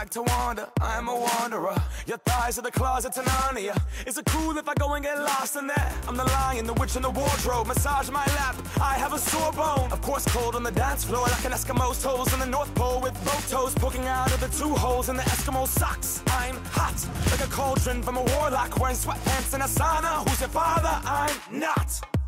[0.04, 1.82] like to wander, I'm a wanderer.
[2.08, 3.80] Your thighs are the closet to Narnia.
[4.06, 5.92] Is it cool if I go and get lost in there?
[6.10, 7.68] I'm the lion, the witch in the wardrobe.
[7.68, 9.90] Massage my lap, I have a sore bone.
[9.94, 13.00] Of course, cold on the dance floor like an Eskimo's toes in the North Pole
[13.00, 16.22] with both toes poking out of the two holes in the Eskimo socks.
[16.28, 16.98] I'm hot,
[17.32, 20.28] like a cauldron from a warlock wearing sweatpants and a sauna.
[20.28, 21.00] Who's your father?
[21.06, 22.23] I'm not.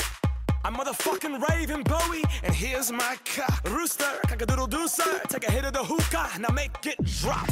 [0.66, 3.61] I'm motherfucking Raven Bowie, and here's my cock.
[3.70, 5.22] Rooster, cock-a-doodle doo sir.
[5.28, 7.45] Take a hit of the hookah, now make it drop.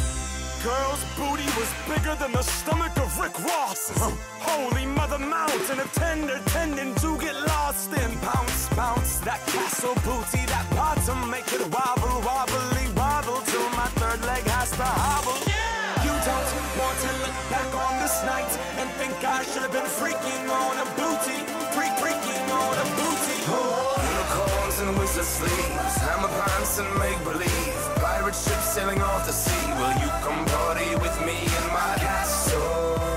[0.66, 4.02] Girl's booty was bigger than the stomach of Rick Ross's.
[4.42, 8.18] Holy mother mountain, a tender tendon to get lost in.
[8.18, 14.26] Bounce, bounce, that castle booty, that bottom, make it wobble, wobbly, wobble till my third
[14.26, 15.38] leg has to hobble.
[16.02, 16.50] You don't
[16.82, 18.50] want to look back on this night
[18.82, 21.53] and think I should have been freaking on a booty,
[25.16, 27.96] And wizard sleeves, hammer pants and make believe.
[27.98, 29.68] Pirate ships sailing off the sea.
[29.74, 32.60] Will you come party with me in my castle?
[32.60, 33.13] Oh.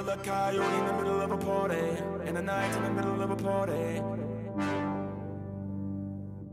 [0.00, 1.76] Killed a coyote in the middle of a party?
[2.26, 4.00] In the night, in the middle of a party.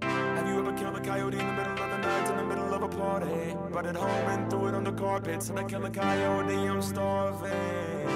[0.02, 2.74] Have you ever killed a coyote in the middle of the night, in the middle
[2.74, 3.56] of a party?
[3.72, 5.42] Brought it home and threw it on the carpet.
[5.42, 8.10] Said I killed a coyote, I'm starving.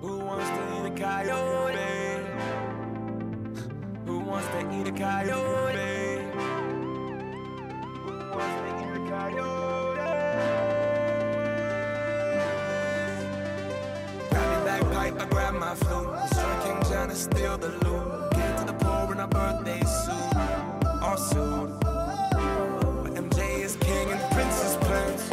[0.00, 2.26] Who wants to eat a coyote?
[4.06, 6.18] Who wants to eat a coyote?
[8.02, 9.67] Who wants to eat a coyote?
[14.82, 16.08] my pipe, I grab my flute.
[16.30, 18.30] Striking trying to steal the loot.
[18.32, 20.36] Get to the poor in a birthday suit.
[21.02, 21.70] Or suit.
[23.02, 25.30] But MJ is king and Prince is prince.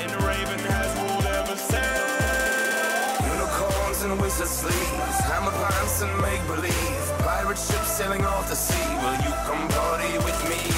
[0.00, 3.26] And the raven has ruled ever since.
[3.32, 5.18] Unicorns and wizard sleeves.
[5.28, 7.18] Hammer pants and make believe.
[7.20, 8.88] Pirate ships sailing off the sea.
[9.02, 10.75] Will you come party with me?